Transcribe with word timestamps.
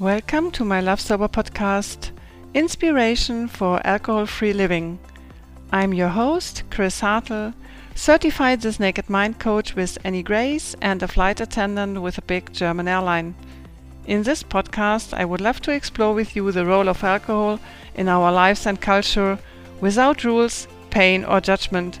Welcome 0.00 0.50
to 0.52 0.64
my 0.64 0.80
Love 0.80 1.00
Sober 1.00 1.28
podcast, 1.28 2.10
Inspiration 2.52 3.46
for 3.46 3.80
Alcohol 3.86 4.26
Free 4.26 4.52
Living. 4.52 4.98
I'm 5.70 5.94
your 5.94 6.08
host, 6.08 6.64
Chris 6.68 7.00
Hartle, 7.00 7.54
certified 7.94 8.60
This 8.60 8.80
Naked 8.80 9.08
Mind 9.08 9.38
coach 9.38 9.76
with 9.76 9.96
Annie 10.02 10.24
Grace 10.24 10.74
and 10.82 11.00
a 11.00 11.06
flight 11.06 11.40
attendant 11.40 12.02
with 12.02 12.18
a 12.18 12.22
big 12.22 12.52
German 12.52 12.88
airline. 12.88 13.36
In 14.04 14.24
this 14.24 14.42
podcast, 14.42 15.14
I 15.14 15.24
would 15.24 15.40
love 15.40 15.60
to 15.60 15.70
explore 15.70 16.12
with 16.12 16.34
you 16.34 16.50
the 16.50 16.66
role 16.66 16.88
of 16.88 17.04
alcohol 17.04 17.60
in 17.94 18.08
our 18.08 18.32
lives 18.32 18.66
and 18.66 18.80
culture 18.80 19.38
without 19.80 20.24
rules, 20.24 20.66
pain, 20.90 21.24
or 21.24 21.40
judgment. 21.40 22.00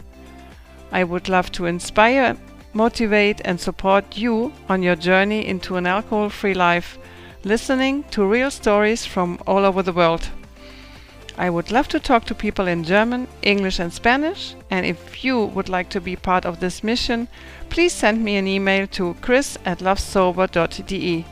I 0.90 1.04
would 1.04 1.28
love 1.28 1.52
to 1.52 1.66
inspire, 1.66 2.36
motivate, 2.72 3.40
and 3.44 3.60
support 3.60 4.16
you 4.16 4.52
on 4.68 4.82
your 4.82 4.96
journey 4.96 5.46
into 5.46 5.76
an 5.76 5.86
alcohol 5.86 6.28
free 6.28 6.54
life, 6.54 6.98
listening 7.44 8.04
to 8.10 8.24
real 8.24 8.50
stories 8.50 9.04
from 9.04 9.38
all 9.46 9.64
over 9.64 9.82
the 9.82 9.92
world. 9.92 10.28
I 11.36 11.50
would 11.50 11.72
love 11.72 11.88
to 11.88 11.98
talk 11.98 12.24
to 12.26 12.34
people 12.34 12.68
in 12.68 12.84
German, 12.84 13.26
English, 13.42 13.80
and 13.80 13.92
Spanish. 13.92 14.54
And 14.70 14.86
if 14.86 15.24
you 15.24 15.46
would 15.46 15.68
like 15.68 15.88
to 15.90 16.00
be 16.00 16.14
part 16.14 16.46
of 16.46 16.60
this 16.60 16.84
mission, 16.84 17.28
please 17.70 17.92
send 17.92 18.22
me 18.22 18.36
an 18.36 18.46
email 18.46 18.86
to 18.88 19.14
chris 19.20 19.58
at 19.64 19.80
lovesober.de. 19.80 21.24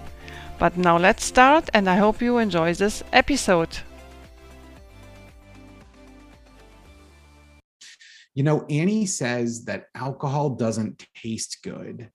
But 0.59 0.77
now 0.77 0.99
let's 0.99 1.25
start, 1.25 1.71
and 1.73 1.89
I 1.89 1.97
hope 1.97 2.21
you 2.21 2.39
enjoy 2.39 2.75
this 2.75 3.03
episode. 3.13 3.79
You 8.35 8.43
know, 8.43 8.65
Annie 8.69 9.07
says 9.07 9.65
that 9.67 9.87
alcohol 9.95 10.51
doesn't 10.51 11.07
taste 11.15 11.59
good. 11.63 12.11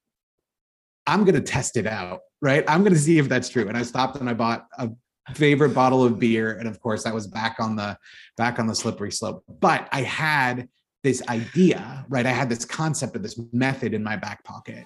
I'm 1.06 1.24
going 1.24 1.36
to 1.36 1.40
test 1.40 1.76
it 1.76 1.86
out, 1.86 2.20
right? 2.40 2.64
I'm 2.68 2.82
going 2.82 2.94
to 2.94 2.98
see 2.98 3.18
if 3.18 3.28
that's 3.28 3.48
true. 3.48 3.68
And 3.68 3.76
I 3.76 3.82
stopped 3.82 4.16
and 4.16 4.28
I 4.28 4.34
bought 4.34 4.66
a 4.78 4.90
favorite 5.34 5.74
bottle 5.74 6.04
of 6.04 6.18
beer 6.18 6.56
and 6.58 6.66
of 6.66 6.80
course 6.80 7.04
that 7.04 7.12
was 7.12 7.26
back 7.26 7.56
on 7.60 7.76
the 7.76 7.98
back 8.36 8.58
on 8.58 8.66
the 8.66 8.74
slippery 8.74 9.12
slope. 9.12 9.44
But 9.60 9.88
I 9.92 10.02
had 10.02 10.68
this 11.02 11.22
idea, 11.28 12.04
right? 12.08 12.26
I 12.26 12.30
had 12.30 12.48
this 12.48 12.64
concept 12.64 13.14
of 13.14 13.22
this 13.22 13.38
method 13.52 13.94
in 13.94 14.02
my 14.02 14.16
back 14.16 14.42
pocket. 14.44 14.84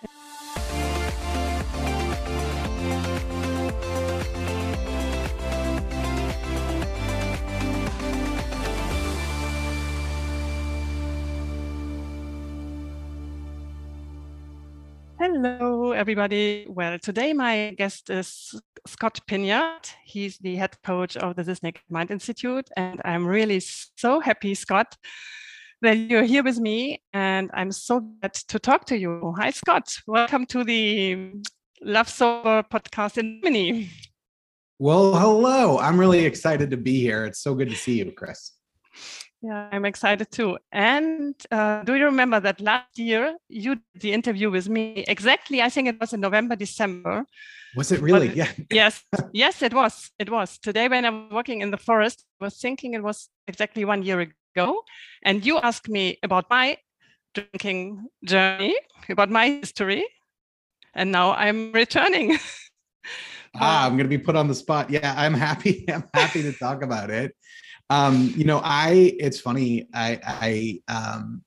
Hello, 15.35 15.93
everybody. 15.93 16.67
Well, 16.69 16.99
today 16.99 17.33
my 17.33 17.75
guest 17.79 18.11
is 18.11 18.55
Scott 18.87 19.19
Pinyard. 19.27 19.91
He's 20.05 20.37
the 20.37 20.57
head 20.57 20.77
coach 20.85 21.17
of 21.17 21.37
the 21.37 21.43
This 21.43 21.61
Mind 21.89 22.11
Institute. 22.11 22.69
And 22.77 23.01
I'm 23.03 23.27
really 23.27 23.61
so 23.61 24.21
happy, 24.21 24.55
Scott, 24.55 24.95
that 25.81 25.97
you're 25.97 26.25
here 26.25 26.43
with 26.43 26.59
me. 26.59 27.03
And 27.15 27.51
I'm 27.55 27.73
so 27.73 28.01
glad 28.01 28.35
to 28.35 28.59
talk 28.59 28.85
to 28.89 28.99
you. 28.99 29.33
Hi, 29.39 29.53
Scott. 29.53 29.97
Welcome 30.07 30.45
to 30.47 30.65
the 30.65 31.33
Love 31.81 32.11
Sober 32.11 32.63
podcast 32.71 33.17
in 33.17 33.41
Germany. 33.43 33.89
Well, 34.79 35.17
hello. 35.17 35.79
I'm 35.79 35.99
really 35.99 36.27
excited 36.27 36.71
to 36.73 36.77
be 36.77 37.01
here. 37.01 37.25
It's 37.25 37.41
so 37.41 37.55
good 37.55 37.71
to 37.71 37.77
see 37.77 37.97
you, 37.97 38.13
Chris. 38.13 38.53
Yeah, 39.43 39.69
I'm 39.73 39.85
excited 39.85 40.31
too. 40.31 40.57
And 40.71 41.35
uh, 41.51 41.83
do 41.83 41.97
you 41.97 42.05
remember 42.05 42.39
that 42.39 42.61
last 42.61 42.97
year 42.97 43.37
you 43.49 43.75
did 43.75 43.83
the 44.01 44.13
interview 44.13 44.51
with 44.53 44.69
me? 44.69 45.05
Exactly, 45.09 45.61
I 45.61 45.69
think 45.69 45.89
it 45.89 46.01
was 46.01 46.13
in 46.13 46.21
November, 46.21 46.55
December. 46.55 47.25
Was 47.75 47.91
it 47.91 48.01
really? 48.01 48.29
But, 48.29 48.37
yeah. 48.37 48.53
yes, 48.71 49.03
yes, 49.33 49.61
it 49.61 49.75
was. 49.75 50.13
It 50.21 50.31
was. 50.31 50.59
Today, 50.59 50.87
when 50.87 51.05
I'm 51.05 51.29
working 51.31 51.61
in 51.61 51.73
the 51.73 51.77
forest, 51.77 52.25
I 52.41 52.45
was 52.45 52.59
thinking 52.59 52.95
it 52.95 53.03
was 53.03 53.29
exactly 53.49 53.85
one 53.85 54.05
year 54.05 54.33
ago. 54.55 54.83
And 55.25 55.45
you 55.45 55.59
asked 55.59 55.89
me 55.89 56.19
about 56.23 56.49
my 56.49 56.79
drinking 57.35 58.07
journey, 58.25 58.77
about 59.09 59.31
my 59.31 59.49
history. 59.49 60.05
And 60.95 61.11
now 61.11 61.33
I'm 61.33 61.73
returning. 61.73 62.39
ah, 63.61 63.87
I'm 63.87 63.97
going 63.97 64.09
to 64.09 64.17
be 64.17 64.23
put 64.23 64.37
on 64.37 64.49
the 64.49 64.55
spot. 64.55 64.91
Yeah, 64.91 65.15
I'm 65.17 65.35
happy. 65.35 65.85
I'm 65.93 66.05
happy 66.15 66.43
to 66.43 66.53
talk 66.53 66.83
about 66.83 67.11
it. 67.11 67.35
Um, 67.91 68.33
you 68.37 68.45
know, 68.45 68.61
I 68.65 69.15
it's 69.19 69.41
funny. 69.41 69.87
I 69.93 70.81
I 70.89 70.93
um 70.93 71.43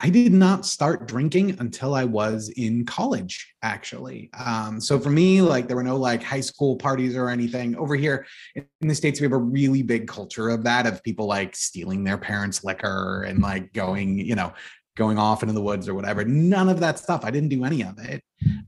I 0.00 0.10
did 0.10 0.32
not 0.32 0.64
start 0.64 1.08
drinking 1.08 1.56
until 1.58 1.92
I 1.92 2.04
was 2.04 2.50
in 2.50 2.86
college, 2.86 3.52
actually. 3.62 4.30
Um, 4.32 4.80
so 4.80 5.00
for 5.00 5.10
me, 5.10 5.42
like 5.42 5.66
there 5.66 5.76
were 5.76 5.82
no 5.82 5.96
like 5.96 6.22
high 6.22 6.40
school 6.40 6.76
parties 6.76 7.16
or 7.16 7.28
anything. 7.28 7.76
Over 7.76 7.96
here 7.96 8.24
in 8.54 8.86
the 8.86 8.94
States, 8.94 9.20
we 9.20 9.24
have 9.24 9.32
a 9.32 9.38
really 9.38 9.82
big 9.82 10.06
culture 10.06 10.50
of 10.50 10.62
that, 10.64 10.86
of 10.86 11.02
people 11.02 11.26
like 11.26 11.56
stealing 11.56 12.04
their 12.04 12.16
parents' 12.16 12.62
liquor 12.62 13.24
and 13.24 13.42
like 13.42 13.72
going, 13.72 14.20
you 14.20 14.36
know, 14.36 14.52
going 14.96 15.18
off 15.18 15.42
into 15.42 15.52
the 15.52 15.62
woods 15.62 15.88
or 15.88 15.94
whatever. 15.94 16.24
None 16.24 16.68
of 16.68 16.78
that 16.78 17.00
stuff. 17.00 17.24
I 17.24 17.32
didn't 17.32 17.48
do 17.48 17.64
any 17.64 17.82
of 17.82 17.98
it. 17.98 18.22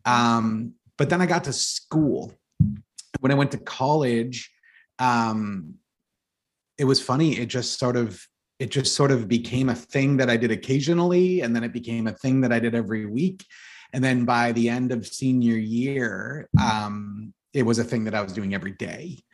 Um, 0.04 0.74
but 1.00 1.08
then 1.08 1.22
I 1.22 1.24
got 1.24 1.44
to 1.44 1.52
school. 1.54 2.30
When 3.20 3.32
I 3.32 3.34
went 3.34 3.52
to 3.52 3.56
college, 3.56 4.50
um, 4.98 5.76
it 6.76 6.84
was 6.84 7.00
funny. 7.00 7.38
It 7.38 7.46
just 7.46 7.78
sort 7.78 7.96
of 7.96 8.22
it 8.58 8.70
just 8.70 8.94
sort 8.94 9.10
of 9.10 9.26
became 9.26 9.70
a 9.70 9.74
thing 9.74 10.18
that 10.18 10.28
I 10.28 10.36
did 10.36 10.50
occasionally, 10.50 11.40
and 11.40 11.56
then 11.56 11.64
it 11.64 11.72
became 11.72 12.06
a 12.06 12.12
thing 12.12 12.42
that 12.42 12.52
I 12.52 12.60
did 12.60 12.74
every 12.74 13.06
week. 13.06 13.46
And 13.94 14.04
then 14.04 14.26
by 14.26 14.52
the 14.52 14.68
end 14.68 14.92
of 14.92 15.06
senior 15.06 15.56
year, 15.56 16.50
um, 16.60 17.32
it 17.54 17.62
was 17.62 17.78
a 17.78 17.84
thing 17.84 18.04
that 18.04 18.14
I 18.14 18.20
was 18.20 18.34
doing 18.34 18.52
every 18.52 18.72
day. 18.72 19.24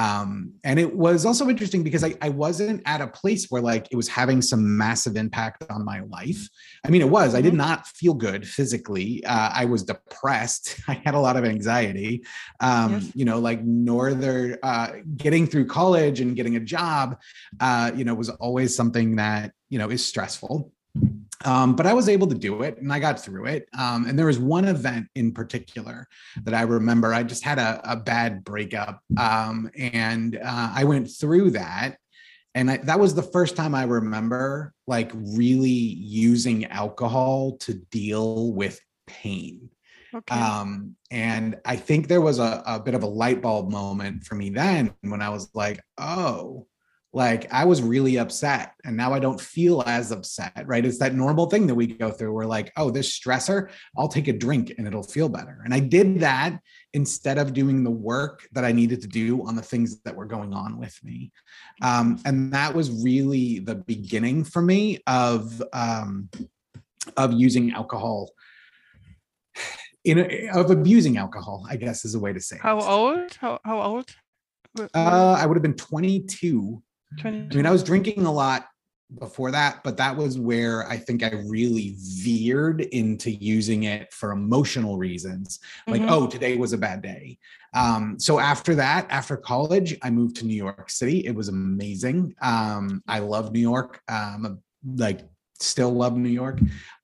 Um, 0.00 0.54
and 0.64 0.78
it 0.84 0.90
was 0.96 1.26
also 1.26 1.48
interesting 1.48 1.82
because 1.82 2.02
I, 2.02 2.14
I 2.22 2.30
wasn't 2.30 2.82
at 2.86 3.00
a 3.02 3.06
place 3.06 3.42
where 3.50 3.60
like 3.60 3.84
it 3.92 3.96
was 3.96 4.08
having 4.08 4.40
some 4.40 4.62
massive 4.78 5.14
impact 5.16 5.64
on 5.68 5.84
my 5.84 6.00
life. 6.00 6.48
I 6.86 6.88
mean, 6.90 7.02
it 7.02 7.10
was. 7.10 7.34
I 7.34 7.40
did 7.42 7.50
Mm-hmm. 7.50 7.68
not 7.68 7.86
feel 8.00 8.14
good 8.14 8.46
physically. 8.46 9.22
Uh, 9.24 9.50
I 9.52 9.64
was 9.66 9.82
depressed. 9.82 10.80
I 10.88 10.94
had 11.04 11.14
a 11.14 11.20
lot 11.20 11.36
of 11.36 11.44
anxiety. 11.44 12.22
Um, 12.60 12.92
Yes. 12.92 13.12
You 13.14 13.24
know, 13.26 13.38
like 13.40 13.60
northern 13.64 14.56
uh, 14.62 14.88
getting 15.16 15.46
through 15.46 15.66
college 15.66 16.20
and 16.20 16.34
getting 16.38 16.56
a 16.56 16.60
job. 16.60 17.18
Uh, 17.60 17.90
you 17.94 18.04
know, 18.04 18.14
was 18.14 18.30
always 18.30 18.74
something 18.74 19.16
that 19.16 19.52
you 19.68 19.78
know 19.78 19.90
is 19.90 20.02
stressful. 20.04 20.72
Um, 21.44 21.74
but 21.74 21.86
I 21.86 21.94
was 21.94 22.08
able 22.08 22.26
to 22.26 22.34
do 22.34 22.62
it 22.62 22.78
and 22.78 22.92
I 22.92 22.98
got 22.98 23.18
through 23.18 23.46
it. 23.46 23.68
Um, 23.78 24.06
and 24.06 24.18
there 24.18 24.26
was 24.26 24.38
one 24.38 24.66
event 24.66 25.06
in 25.14 25.32
particular 25.32 26.06
that 26.42 26.54
I 26.54 26.62
remember. 26.62 27.14
I 27.14 27.22
just 27.22 27.44
had 27.44 27.58
a, 27.58 27.80
a 27.84 27.96
bad 27.96 28.44
breakup. 28.44 29.00
Um, 29.16 29.70
and 29.76 30.36
uh, 30.36 30.72
I 30.74 30.84
went 30.84 31.10
through 31.10 31.52
that. 31.52 31.96
And 32.54 32.70
I, 32.70 32.76
that 32.78 32.98
was 32.98 33.14
the 33.14 33.22
first 33.22 33.56
time 33.56 33.74
I 33.74 33.84
remember 33.84 34.74
like 34.86 35.12
really 35.14 35.70
using 35.70 36.66
alcohol 36.66 37.56
to 37.58 37.74
deal 37.74 38.52
with 38.52 38.80
pain. 39.06 39.70
Okay. 40.12 40.34
Um, 40.34 40.96
and 41.10 41.58
I 41.64 41.76
think 41.76 42.08
there 42.08 42.20
was 42.20 42.38
a, 42.38 42.62
a 42.66 42.80
bit 42.80 42.94
of 42.94 43.02
a 43.02 43.06
light 43.06 43.40
bulb 43.40 43.70
moment 43.70 44.24
for 44.24 44.34
me 44.34 44.50
then 44.50 44.92
when 45.02 45.22
I 45.22 45.28
was 45.28 45.48
like, 45.54 45.80
oh, 45.98 46.66
like 47.12 47.52
I 47.52 47.64
was 47.64 47.82
really 47.82 48.18
upset 48.18 48.74
and 48.84 48.96
now 48.96 49.12
I 49.12 49.18
don't 49.18 49.40
feel 49.40 49.82
as 49.86 50.12
upset, 50.12 50.62
right? 50.66 50.84
It's 50.84 50.98
that 50.98 51.14
normal 51.14 51.50
thing 51.50 51.66
that 51.66 51.74
we 51.74 51.88
go 51.88 52.10
through. 52.10 52.32
We're 52.32 52.46
like, 52.46 52.72
oh, 52.76 52.90
this 52.90 53.18
stressor, 53.18 53.70
I'll 53.98 54.08
take 54.08 54.28
a 54.28 54.32
drink 54.32 54.74
and 54.78 54.86
it'll 54.86 55.02
feel 55.02 55.28
better. 55.28 55.60
And 55.64 55.74
I 55.74 55.80
did 55.80 56.20
that 56.20 56.60
instead 56.92 57.38
of 57.38 57.52
doing 57.52 57.82
the 57.82 57.90
work 57.90 58.46
that 58.52 58.64
I 58.64 58.70
needed 58.70 59.00
to 59.02 59.08
do 59.08 59.44
on 59.44 59.56
the 59.56 59.62
things 59.62 60.00
that 60.02 60.14
were 60.14 60.26
going 60.26 60.54
on 60.54 60.78
with 60.78 60.96
me. 61.02 61.32
Um, 61.82 62.20
and 62.24 62.52
that 62.52 62.74
was 62.74 63.02
really 63.02 63.58
the 63.58 63.74
beginning 63.74 64.44
for 64.44 64.62
me 64.62 64.98
of 65.06 65.60
um, 65.72 66.28
of 67.16 67.32
using 67.32 67.72
alcohol 67.72 68.30
in 70.04 70.48
of 70.52 70.70
abusing 70.70 71.16
alcohol, 71.16 71.66
I 71.68 71.76
guess 71.76 72.04
is 72.04 72.14
a 72.14 72.20
way 72.20 72.32
to 72.32 72.40
say 72.40 72.56
it. 72.56 72.62
how 72.62 72.80
old? 72.80 73.34
How, 73.40 73.58
how 73.64 73.82
old? 73.82 74.14
Uh, 74.78 75.36
I 75.38 75.46
would 75.46 75.56
have 75.56 75.62
been 75.62 75.74
22. 75.74 76.82
I 77.24 77.30
mean, 77.30 77.66
I 77.66 77.70
was 77.70 77.82
drinking 77.82 78.24
a 78.24 78.32
lot 78.32 78.66
before 79.18 79.50
that, 79.50 79.82
but 79.82 79.96
that 79.96 80.16
was 80.16 80.38
where 80.38 80.86
I 80.88 80.96
think 80.96 81.24
I 81.24 81.30
really 81.48 81.96
veered 82.22 82.80
into 82.80 83.30
using 83.30 83.82
it 83.84 84.12
for 84.12 84.30
emotional 84.30 84.98
reasons. 84.98 85.58
Like, 85.88 86.02
Mhm. 86.02 86.10
oh, 86.10 86.26
today 86.28 86.56
was 86.56 86.72
a 86.72 86.78
bad 86.78 87.02
day. 87.02 87.38
Um, 87.74 88.18
so 88.18 88.38
after 88.38 88.74
that, 88.76 89.06
after 89.10 89.36
college, 89.36 89.96
I 90.02 90.10
moved 90.10 90.36
to 90.36 90.46
New 90.46 90.54
York 90.54 90.90
City. 90.90 91.26
It 91.26 91.34
was 91.34 91.48
amazing. 91.48 92.34
Um, 92.40 93.02
I 93.08 93.18
love 93.18 93.52
New 93.52 93.60
York. 93.60 94.00
Um, 94.08 94.60
like, 94.96 95.28
still 95.58 95.90
love 95.90 96.16
New 96.16 96.30
York. 96.30 96.58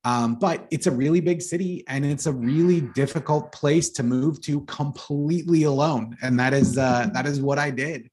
Um, 0.05 0.37
but 0.37 0.67
it's 0.71 0.87
a 0.87 0.91
really 0.91 1.21
big 1.21 1.43
city 1.43 1.85
and 1.89 2.07
it's 2.07 2.27
a 2.27 2.33
really 2.33 2.81
difficult 2.81 3.53
place 3.53 3.91
to 3.91 4.03
move 4.03 4.41
to 4.43 4.63
completely 4.63 5.65
alone. 5.65 6.17
And 6.23 6.39
that 6.41 6.55
is 6.55 6.79
uh, 6.79 7.11
that 7.13 7.27
is 7.27 7.41
what 7.41 7.59
I 7.59 7.71
did 7.71 8.09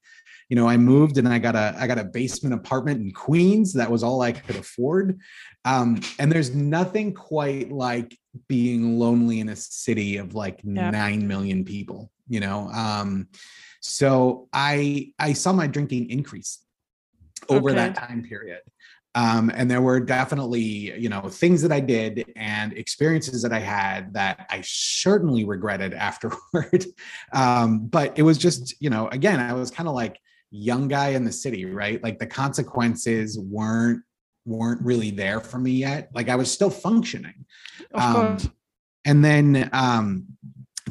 you 0.54 0.60
know 0.60 0.70
i 0.70 0.78
moved 0.78 1.18
and 1.18 1.28
i 1.28 1.40
got 1.40 1.56
a 1.56 1.76
i 1.80 1.88
got 1.88 1.98
a 1.98 2.04
basement 2.04 2.54
apartment 2.54 3.02
in 3.02 3.12
queens. 3.12 3.74
That 3.74 3.90
was 3.90 4.04
all 4.04 4.22
i 4.22 4.32
could 4.32 4.56
afford. 4.56 5.20
Um, 5.66 6.00
and 6.20 6.32
there's 6.32 6.54
nothing 6.54 7.16
quite 7.16 7.72
like 7.72 8.16
being 8.48 9.00
lonely 9.00 9.40
in 9.40 9.50
a 9.50 9.56
city 9.56 10.18
of 10.18 10.36
like 10.36 10.60
Yeah. 10.64 10.92
9 10.92 11.28
million 11.28 11.66
people 11.66 12.12
you 12.28 12.40
know? 12.40 12.68
Um 12.68 13.30
so 13.82 14.48
i 14.54 15.12
i 15.18 15.34
saw 15.34 15.54
my 15.54 15.66
drinking 15.66 16.12
increase 16.12 16.60
over 17.50 17.72
okay. 17.72 17.78
that 17.78 17.96
time 17.96 18.22
period. 18.22 18.62
Um, 19.16 19.52
and 19.54 19.70
there 19.72 19.82
were 19.82 20.00
definitely 20.00 20.66
you 21.00 21.10
know 21.10 21.22
things 21.30 21.64
that 21.64 21.72
i 21.72 21.80
did 21.80 22.32
and 22.36 22.74
experiences 22.74 23.42
that 23.42 23.54
i 23.54 23.60
had 23.60 24.14
that 24.14 24.46
i 24.52 24.62
certainly 24.64 25.46
regretted 25.46 25.94
afterward. 26.10 26.86
Um, 27.34 27.88
but 27.88 28.20
it 28.20 28.22
was 28.22 28.38
just 28.38 28.80
you 28.80 28.92
know 28.92 29.08
again 29.08 29.40
i 29.40 29.54
was 29.54 29.72
kind 29.72 29.90
of 29.90 29.96
like 29.96 30.20
young 30.54 30.88
guy 30.88 31.10
in 31.10 31.24
the 31.24 31.32
city 31.32 31.66
right? 31.66 32.02
Like 32.04 32.20
the 32.20 32.28
consequences 32.28 33.40
weren't 33.40 34.02
weren't 34.46 34.82
really 34.82 35.10
there 35.10 35.40
for 35.40 35.58
me 35.58 35.72
yet. 35.72 36.10
Like 36.14 36.30
i 36.30 36.36
was 36.36 36.52
still 36.52 36.70
functioning. 36.70 37.46
Of 37.94 38.02
um, 38.02 38.14
course. 38.14 38.50
and 39.06 39.24
then 39.24 39.70
um 39.74 40.26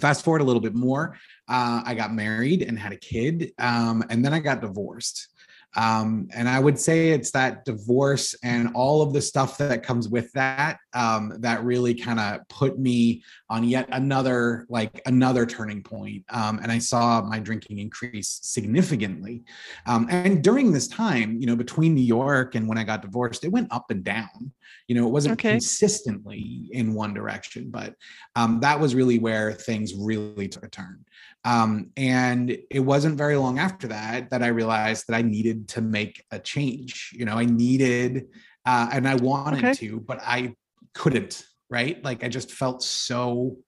fast 0.00 0.24
forward 0.24 0.40
a 0.40 0.44
little 0.44 0.62
bit 0.62 0.74
more 0.74 1.16
uh, 1.48 1.82
i 1.84 1.94
got 1.94 2.14
married 2.14 2.62
and 2.62 2.78
had 2.78 2.92
a 2.92 2.96
kid 2.96 3.52
um, 3.58 4.02
and 4.08 4.24
then 4.24 4.32
i 4.32 4.38
got 4.38 4.60
divorced 4.60 5.28
um, 5.74 6.28
and 6.34 6.48
I 6.48 6.58
would 6.58 6.78
say 6.78 7.10
it's 7.10 7.30
that 7.30 7.64
divorce 7.64 8.34
and 8.42 8.70
all 8.74 9.00
of 9.00 9.12
the 9.12 9.22
stuff 9.22 9.56
that 9.58 9.82
comes 9.82 10.08
with 10.08 10.30
that 10.32 10.78
um, 10.92 11.34
that 11.40 11.64
really 11.64 11.94
kind 11.94 12.20
of 12.20 12.46
put 12.48 12.78
me 12.78 13.22
on 13.48 13.64
yet 13.64 13.88
another 13.92 14.66
like 14.68 15.00
another 15.06 15.46
turning 15.46 15.82
point. 15.82 16.24
Um, 16.30 16.58
and 16.62 16.70
I 16.70 16.78
saw 16.78 17.22
my 17.22 17.38
drinking 17.38 17.78
increase 17.78 18.40
significantly. 18.42 19.44
Um, 19.86 20.06
and 20.10 20.44
during 20.44 20.72
this 20.72 20.88
time, 20.88 21.38
you 21.40 21.46
know, 21.46 21.56
between 21.56 21.94
New 21.94 22.02
York 22.02 22.54
and 22.54 22.68
when 22.68 22.76
I 22.76 22.84
got 22.84 23.02
divorced, 23.02 23.44
it 23.44 23.52
went 23.52 23.72
up 23.72 23.90
and 23.90 24.04
down. 24.04 24.52
You 24.88 24.96
know, 24.96 25.06
it 25.06 25.10
wasn't 25.10 25.34
okay. 25.34 25.52
consistently 25.52 26.68
in 26.72 26.92
one 26.92 27.14
direction, 27.14 27.70
but 27.70 27.94
um, 28.36 28.60
that 28.60 28.78
was 28.78 28.94
really 28.94 29.18
where 29.18 29.52
things 29.52 29.94
really 29.94 30.48
took 30.48 30.64
a 30.64 30.68
turn. 30.68 31.04
Um, 31.44 31.90
and 31.96 32.56
it 32.70 32.80
wasn't 32.80 33.18
very 33.18 33.36
long 33.36 33.58
after 33.58 33.88
that 33.88 34.30
that 34.30 34.42
I 34.42 34.48
realized 34.48 35.06
that 35.08 35.16
I 35.16 35.22
needed 35.22 35.68
to 35.70 35.80
make 35.80 36.24
a 36.30 36.38
change. 36.38 37.10
You 37.12 37.24
know, 37.24 37.36
I 37.36 37.44
needed, 37.44 38.28
uh, 38.64 38.88
and 38.92 39.08
I 39.08 39.16
wanted 39.16 39.64
okay. 39.64 39.74
to, 39.74 40.00
but 40.00 40.20
I 40.22 40.54
couldn't, 40.94 41.44
right? 41.68 42.02
Like 42.04 42.22
I 42.22 42.28
just 42.28 42.52
felt 42.52 42.82
so 42.82 43.58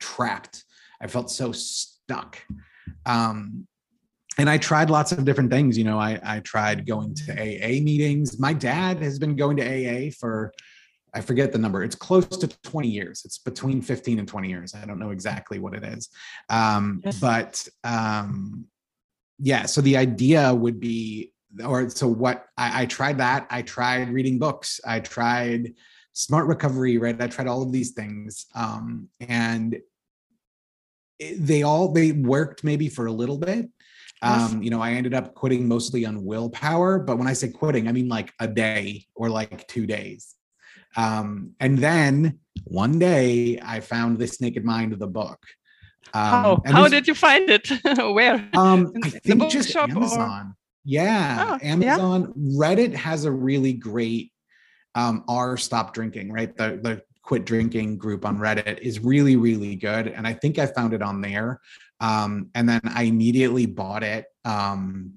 trapped. 0.00 0.64
I 1.00 1.06
felt 1.06 1.30
so 1.30 1.52
stuck. 1.52 2.42
Um, 3.04 3.66
and 4.38 4.50
I 4.50 4.58
tried 4.58 4.90
lots 4.90 5.12
of 5.12 5.24
different 5.24 5.50
things. 5.50 5.78
You 5.78 5.84
know, 5.84 5.98
I, 5.98 6.18
I 6.22 6.40
tried 6.40 6.86
going 6.86 7.14
to 7.14 7.32
AA 7.32 7.80
meetings. 7.82 8.38
My 8.38 8.52
dad 8.52 9.00
has 9.00 9.18
been 9.18 9.36
going 9.36 9.56
to 9.58 9.64
AA 9.64 10.10
for 10.10 10.52
I 11.16 11.20
forget 11.20 11.52
the 11.52 11.58
number. 11.58 11.82
It's 11.82 11.96
close 11.96 12.26
to 12.26 12.46
20 12.46 12.88
years. 12.88 13.22
It's 13.24 13.38
between 13.38 13.82
15 13.82 14.18
and 14.18 14.28
20 14.28 14.48
years. 14.48 14.74
I 14.74 14.84
don't 14.84 14.98
know 14.98 15.10
exactly 15.10 15.58
what 15.58 15.74
it 15.74 15.82
is. 15.82 16.08
Um, 16.48 17.02
but 17.20 17.66
um, 17.84 18.66
yeah, 19.38 19.66
so 19.66 19.80
the 19.80 19.96
idea 19.96 20.54
would 20.54 20.78
be, 20.78 21.32
or 21.64 21.88
so 21.88 22.06
what 22.06 22.46
I, 22.56 22.82
I 22.82 22.86
tried 22.86 23.18
that. 23.18 23.46
I 23.50 23.62
tried 23.62 24.10
reading 24.10 24.38
books. 24.38 24.80
I 24.86 25.00
tried 25.00 25.72
smart 26.12 26.46
recovery, 26.46 26.98
right? 26.98 27.20
I 27.20 27.26
tried 27.28 27.46
all 27.46 27.62
of 27.62 27.72
these 27.72 27.92
things. 27.92 28.46
Um, 28.54 29.08
and 29.20 29.78
they 31.18 31.62
all 31.62 31.92
they 31.92 32.12
worked 32.12 32.62
maybe 32.62 32.90
for 32.90 33.06
a 33.06 33.12
little 33.12 33.38
bit 33.38 33.70
um, 34.22 34.62
you 34.62 34.70
know, 34.70 34.80
I 34.80 34.92
ended 34.92 35.14
up 35.14 35.34
quitting 35.34 35.68
mostly 35.68 36.06
on 36.06 36.24
willpower, 36.24 36.98
but 36.98 37.18
when 37.18 37.26
I 37.26 37.34
say 37.34 37.48
quitting, 37.48 37.86
I 37.86 37.92
mean 37.92 38.08
like 38.08 38.32
a 38.40 38.48
day 38.48 39.06
or 39.14 39.28
like 39.28 39.66
two 39.68 39.86
days. 39.86 40.35
Um, 40.96 41.52
and 41.60 41.78
then 41.78 42.40
one 42.64 42.98
day 42.98 43.60
I 43.62 43.80
found 43.80 44.18
this 44.18 44.40
Naked 44.40 44.64
Mind 44.64 44.92
of 44.92 44.98
the 44.98 45.06
book. 45.06 45.44
Um, 46.14 46.22
how 46.22 46.62
how 46.64 46.88
did 46.88 47.06
you 47.06 47.14
find 47.14 47.50
it? 47.50 47.68
Where? 47.98 48.48
Um, 48.56 48.92
I 49.02 49.10
think 49.10 49.50
just 49.50 49.74
Amazon. 49.76 50.46
Or? 50.46 50.56
Yeah, 50.84 51.58
oh, 51.60 51.66
Amazon. 51.66 52.32
Yeah? 52.36 52.58
Reddit 52.58 52.94
has 52.94 53.24
a 53.24 53.32
really 53.32 53.72
great 53.72 54.32
um, 54.94 55.24
R 55.28 55.56
Stop 55.56 55.92
Drinking, 55.92 56.32
right? 56.32 56.56
The 56.56 56.78
the 56.82 57.02
quit 57.22 57.44
drinking 57.44 57.98
group 57.98 58.24
on 58.24 58.38
Reddit 58.38 58.78
is 58.78 59.00
really 59.00 59.36
really 59.36 59.76
good, 59.76 60.08
and 60.08 60.26
I 60.26 60.32
think 60.32 60.58
I 60.58 60.66
found 60.66 60.94
it 60.94 61.02
on 61.02 61.20
there. 61.20 61.60
Um, 62.00 62.50
and 62.54 62.68
then 62.68 62.80
I 62.84 63.04
immediately 63.04 63.66
bought 63.66 64.02
it. 64.02 64.26
Um, 64.44 65.14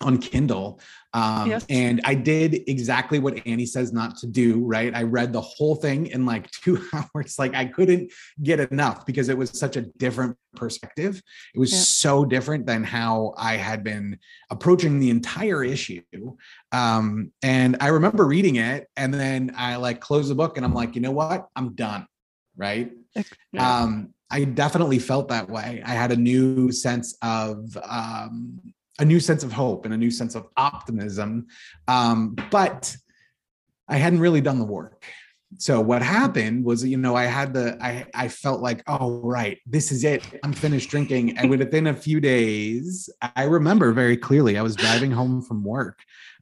on 0.00 0.18
Kindle. 0.18 0.80
Um, 1.14 1.48
yes. 1.48 1.64
And 1.70 2.00
I 2.04 2.14
did 2.14 2.68
exactly 2.68 3.18
what 3.18 3.46
Annie 3.46 3.66
says 3.66 3.92
not 3.92 4.16
to 4.18 4.26
do, 4.26 4.64
right? 4.64 4.94
I 4.94 5.04
read 5.04 5.32
the 5.32 5.40
whole 5.40 5.74
thing 5.74 6.06
in 6.08 6.26
like 6.26 6.50
two 6.50 6.82
hours. 6.92 7.38
Like 7.38 7.54
I 7.54 7.64
couldn't 7.64 8.12
get 8.42 8.60
enough 8.60 9.06
because 9.06 9.28
it 9.28 9.38
was 9.38 9.50
such 9.58 9.76
a 9.76 9.82
different 9.82 10.36
perspective. 10.54 11.22
It 11.54 11.58
was 11.58 11.72
yeah. 11.72 11.78
so 11.78 12.24
different 12.24 12.66
than 12.66 12.84
how 12.84 13.34
I 13.36 13.56
had 13.56 13.82
been 13.82 14.18
approaching 14.50 14.98
the 14.98 15.10
entire 15.10 15.64
issue. 15.64 16.02
Um, 16.72 17.32
and 17.42 17.76
I 17.80 17.88
remember 17.88 18.26
reading 18.26 18.56
it 18.56 18.88
and 18.96 19.12
then 19.12 19.52
I 19.56 19.76
like 19.76 20.00
closed 20.00 20.30
the 20.30 20.34
book 20.34 20.56
and 20.56 20.66
I'm 20.66 20.74
like, 20.74 20.94
you 20.94 21.00
know 21.00 21.12
what? 21.12 21.48
I'm 21.56 21.74
done. 21.74 22.06
Right. 22.56 22.92
Yeah. 23.52 23.82
Um, 23.82 24.14
I 24.30 24.44
definitely 24.44 24.98
felt 24.98 25.28
that 25.28 25.48
way. 25.48 25.82
I 25.84 25.92
had 25.92 26.12
a 26.12 26.16
new 26.16 26.70
sense 26.70 27.16
of 27.22 27.76
um, 27.82 28.60
a 28.98 29.04
new 29.04 29.20
sense 29.20 29.42
of 29.42 29.52
hope 29.52 29.84
and 29.84 29.94
a 29.94 29.96
new 29.96 30.10
sense 30.10 30.34
of 30.34 30.46
optimism. 30.56 31.46
Um, 31.86 32.36
but 32.50 32.96
I 33.88 33.96
hadn't 33.96 34.20
really 34.20 34.40
done 34.40 34.58
the 34.58 34.64
work. 34.64 35.04
So 35.56 35.80
what 35.80 36.02
happened 36.02 36.64
was, 36.64 36.84
you 36.84 36.98
know, 36.98 37.14
I 37.14 37.24
had 37.24 37.54
the, 37.54 37.78
I, 37.80 38.06
I 38.14 38.28
felt 38.28 38.60
like, 38.60 38.82
oh, 38.86 39.20
right, 39.22 39.58
this 39.66 39.90
is 39.90 40.04
it. 40.04 40.22
I'm 40.44 40.52
finished 40.52 40.90
drinking. 40.90 41.38
And 41.38 41.48
within 41.48 41.86
a 41.86 41.94
few 41.94 42.20
days, 42.20 43.08
I 43.34 43.44
remember 43.44 43.92
very 43.92 44.16
clearly, 44.16 44.58
I 44.58 44.62
was 44.62 44.76
driving 44.76 45.10
home 45.10 45.40
from 45.40 45.64
work. 45.64 46.00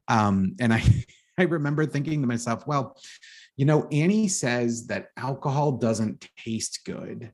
Um, 0.08 0.56
and 0.58 0.74
I, 0.74 0.82
I 1.38 1.44
remember 1.44 1.86
thinking 1.86 2.20
to 2.22 2.26
myself, 2.26 2.66
well, 2.66 2.96
you 3.56 3.64
know, 3.64 3.86
Annie 3.92 4.28
says 4.28 4.86
that 4.88 5.08
alcohol 5.16 5.72
doesn't 5.72 6.28
taste 6.36 6.80
good. 6.84 7.32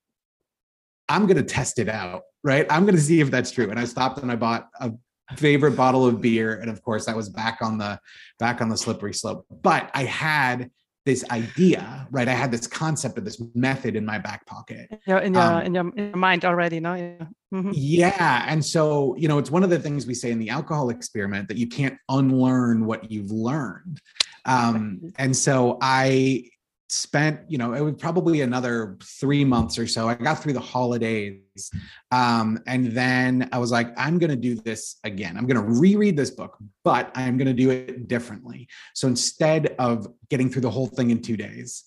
I'm 1.08 1.26
going 1.26 1.36
to 1.36 1.42
test 1.42 1.78
it 1.78 1.88
out, 1.88 2.22
right? 2.44 2.66
I'm 2.70 2.84
going 2.84 2.96
to 2.96 3.00
see 3.00 3.20
if 3.20 3.30
that's 3.30 3.50
true. 3.50 3.70
And 3.70 3.78
I 3.78 3.84
stopped 3.84 4.18
and 4.18 4.30
I 4.30 4.36
bought 4.36 4.68
a 4.80 4.92
favorite 5.36 5.76
bottle 5.76 6.06
of 6.06 6.20
beer. 6.20 6.60
And 6.60 6.70
of 6.70 6.82
course 6.82 7.06
that 7.06 7.16
was 7.16 7.28
back 7.28 7.58
on 7.60 7.78
the 7.78 7.98
back 8.38 8.60
on 8.60 8.68
the 8.68 8.76
slippery 8.76 9.14
slope. 9.14 9.46
But 9.62 9.90
i 9.94 10.04
had 10.04 10.70
this 11.04 11.24
idea 11.30 12.06
right? 12.12 12.28
I 12.28 12.32
had 12.32 12.52
this 12.52 12.68
concept 12.68 13.18
of 13.18 13.24
this 13.24 13.42
method 13.54 13.96
in 13.96 14.04
my 14.06 14.18
back 14.18 14.46
pocket. 14.46 14.88
Yeah 15.06 15.20
in 15.20 15.34
your, 15.34 15.42
um, 15.42 15.62
in, 15.62 15.74
your 15.74 15.88
in 15.96 16.08
your 16.08 16.16
mind 16.16 16.44
already 16.44 16.80
no? 16.80 16.94
Yeah. 16.94 17.26
Mm-hmm. 17.52 17.70
yeah. 17.74 18.44
And 18.48 18.64
so 18.64 19.16
you 19.16 19.28
know 19.28 19.38
it's 19.38 19.50
one 19.50 19.64
of 19.64 19.70
the 19.70 19.78
things 19.78 20.06
we 20.06 20.14
say 20.14 20.30
in 20.30 20.38
the 20.38 20.50
alcohol 20.50 20.90
experiment 20.90 21.48
that 21.48 21.56
you 21.56 21.66
can't 21.66 21.98
unlearn 22.08 22.86
what 22.86 23.10
you've 23.10 23.30
learned. 23.30 24.00
Um, 24.44 25.12
and 25.18 25.36
so 25.36 25.78
i 25.80 26.44
spent 26.92 27.40
you 27.48 27.56
know 27.56 27.72
it 27.72 27.80
was 27.80 27.94
probably 27.94 28.42
another 28.42 28.98
three 29.02 29.44
months 29.44 29.78
or 29.78 29.86
so. 29.86 30.08
I 30.08 30.14
got 30.14 30.42
through 30.42 30.52
the 30.52 30.60
holidays 30.60 31.70
um, 32.10 32.58
and 32.66 32.92
then 32.92 33.48
i 33.52 33.58
was 33.58 33.70
like 33.72 33.88
i'm 33.96 34.18
going 34.18 34.30
to 34.30 34.36
do 34.36 34.54
this 34.54 34.96
again. 35.04 35.36
I'm 35.36 35.46
going 35.46 35.60
to 35.60 35.80
reread 35.80 36.16
this 36.16 36.30
book 36.30 36.58
but 36.84 37.10
i'm 37.14 37.38
going 37.38 37.48
to 37.48 37.54
do 37.54 37.70
it 37.70 38.08
differently. 38.08 38.68
So 38.94 39.08
instead 39.08 39.74
of 39.78 40.06
getting 40.28 40.50
through 40.50 40.62
the 40.62 40.70
whole 40.70 40.86
thing 40.86 41.10
in 41.10 41.22
two 41.22 41.36
days 41.36 41.84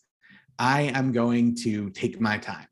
i 0.57 0.81
am 0.81 1.11
going 1.11 1.55
to 1.65 1.89
take 1.91 2.19
my 2.19 2.37
time. 2.39 2.67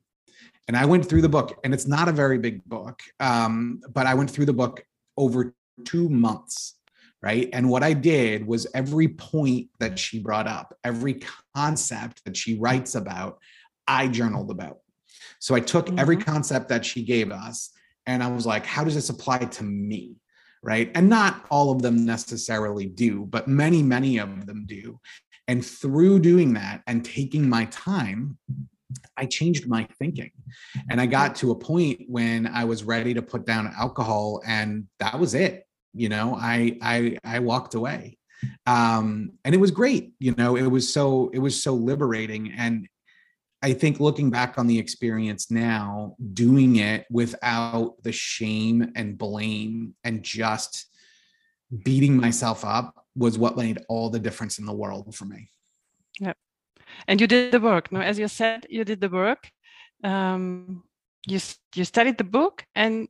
And 0.67 0.75
i 0.75 0.85
went 0.85 1.07
through 1.07 1.21
the 1.21 1.29
book 1.29 1.59
and 1.63 1.73
it's 1.73 1.87
not 1.87 2.07
a 2.07 2.11
very 2.11 2.39
big 2.39 2.63
book 2.65 2.99
um, 3.19 3.81
but 3.93 4.07
i 4.07 4.13
went 4.15 4.31
through 4.31 4.45
the 4.47 4.53
book 4.53 4.83
over 5.17 5.53
two 5.85 6.09
months 6.09 6.75
right? 7.24 7.50
And 7.53 7.70
what 7.70 7.84
I 7.84 7.94
did 7.94 8.46
was 8.46 8.68
every 8.75 9.08
point 9.08 9.70
that 9.80 9.98
she 9.98 10.20
brought 10.20 10.46
up, 10.46 10.77
every 10.84 11.22
concept 11.56 12.22
that 12.25 12.36
she 12.36 12.60
writes 12.60 12.96
about, 12.96 13.39
I 13.88 14.10
journaled 14.10 14.51
about. 14.51 14.80
So 15.39 15.56
I 15.56 15.62
took 15.62 15.86
mm-hmm. 15.86 16.00
every 16.00 16.18
concept 16.18 16.68
that 16.68 16.86
she 16.86 17.01
gave 17.01 17.32
us 17.32 17.72
and 18.06 18.22
I 18.22 18.27
was 18.27 18.46
like, 18.46 18.65
how 18.65 18.84
does 18.84 18.96
this 18.96 19.10
apply 19.10 19.38
to 19.39 19.63
me? 19.63 20.18
Right. 20.62 20.92
And 20.96 21.10
not 21.10 21.46
all 21.50 21.72
of 21.72 21.82
them 21.82 22.06
necessarily 22.06 22.86
do, 22.88 23.25
but 23.25 23.48
many, 23.48 23.82
many 23.82 24.18
of 24.18 24.46
them 24.46 24.65
do. 24.65 25.00
And 25.48 25.65
through 25.65 26.20
doing 26.20 26.53
that 26.53 26.84
and 26.88 27.03
taking 27.03 27.48
my 27.48 27.65
time, 27.65 28.38
I 29.18 29.25
changed 29.25 29.68
my 29.68 29.88
thinking. 29.98 30.32
And 30.89 31.01
I 31.01 31.06
got 31.06 31.36
to 31.38 31.51
a 31.51 31.56
point 31.56 32.01
when 32.08 32.48
I 32.48 32.65
was 32.65 32.84
ready 32.84 33.13
to 33.13 33.22
put 33.22 33.46
down 33.46 33.74
alcohol, 33.77 34.42
and 34.46 34.86
that 35.00 35.20
was 35.20 35.34
it 35.34 35.65
you 35.93 36.09
know 36.09 36.35
i 36.35 36.77
i 36.81 37.17
i 37.23 37.39
walked 37.39 37.75
away. 37.75 38.17
Um 38.65 39.31
and 39.45 39.55
it 39.55 39.57
was 39.57 39.71
great 39.71 40.13
you 40.19 40.33
know 40.35 40.57
it 40.57 40.67
was 40.67 40.93
so 40.93 41.29
it 41.33 41.39
was 41.39 41.62
so 41.62 41.73
liberating. 41.73 42.51
And 42.51 42.88
i 43.62 43.73
think 43.73 44.00
looking 44.00 44.29
back 44.29 44.57
on 44.57 44.67
the 44.67 44.77
experience 44.77 45.50
now 45.50 46.15
doing 46.33 46.77
it 46.77 47.05
without 47.09 47.95
the 48.03 48.12
shame 48.12 48.91
and 48.95 49.17
blame 49.17 49.95
and 50.03 50.23
just 50.23 50.88
beating 51.83 52.17
myself 52.17 52.65
up 52.65 53.05
was 53.15 53.38
what 53.38 53.57
made 53.57 53.79
all 53.88 54.09
the 54.09 54.19
difference 54.19 54.59
in 54.59 54.65
the 54.65 54.73
world 54.73 55.15
for 55.15 55.25
me. 55.25 55.50
Yeah 56.19 56.33
and 57.07 57.21
you 57.21 57.27
did 57.27 57.51
the 57.51 57.59
work. 57.59 57.91
No 57.91 58.01
as 58.01 58.19
you 58.19 58.27
said 58.27 58.65
you 58.69 58.83
did 58.83 59.00
the 59.01 59.09
work. 59.09 59.51
Um 60.03 60.83
you 61.27 61.39
you 61.75 61.85
studied 61.85 62.17
the 62.17 62.23
book 62.23 62.65
and 62.75 63.07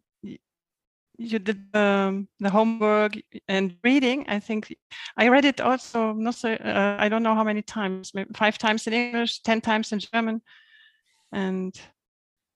you 1.17 1.39
did 1.39 1.75
um, 1.75 2.27
the 2.39 2.49
homework 2.49 3.13
and 3.47 3.75
reading. 3.83 4.25
I 4.27 4.39
think 4.39 4.75
I 5.17 5.29
read 5.29 5.45
it 5.45 5.61
also. 5.61 6.13
Not 6.13 6.35
so, 6.35 6.53
uh, 6.53 6.97
I 6.99 7.09
don't 7.09 7.23
know 7.23 7.35
how 7.35 7.43
many 7.43 7.61
times. 7.61 8.13
Maybe 8.13 8.31
five 8.35 8.57
times 8.57 8.87
in 8.87 8.93
English, 8.93 9.41
ten 9.41 9.61
times 9.61 9.91
in 9.91 9.99
German, 9.99 10.41
and 11.31 11.79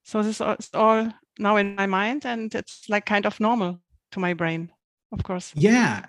so 0.03 0.23
this 0.23 0.41
is 0.41 0.69
all 0.73 1.11
now 1.39 1.57
in 1.57 1.75
my 1.75 1.85
mind, 1.85 2.25
and 2.25 2.53
it's 2.55 2.89
like 2.89 3.05
kind 3.05 3.25
of 3.25 3.39
normal 3.39 3.79
to 4.11 4.19
my 4.19 4.33
brain, 4.33 4.71
of 5.11 5.23
course. 5.23 5.51
Yeah, 5.55 6.05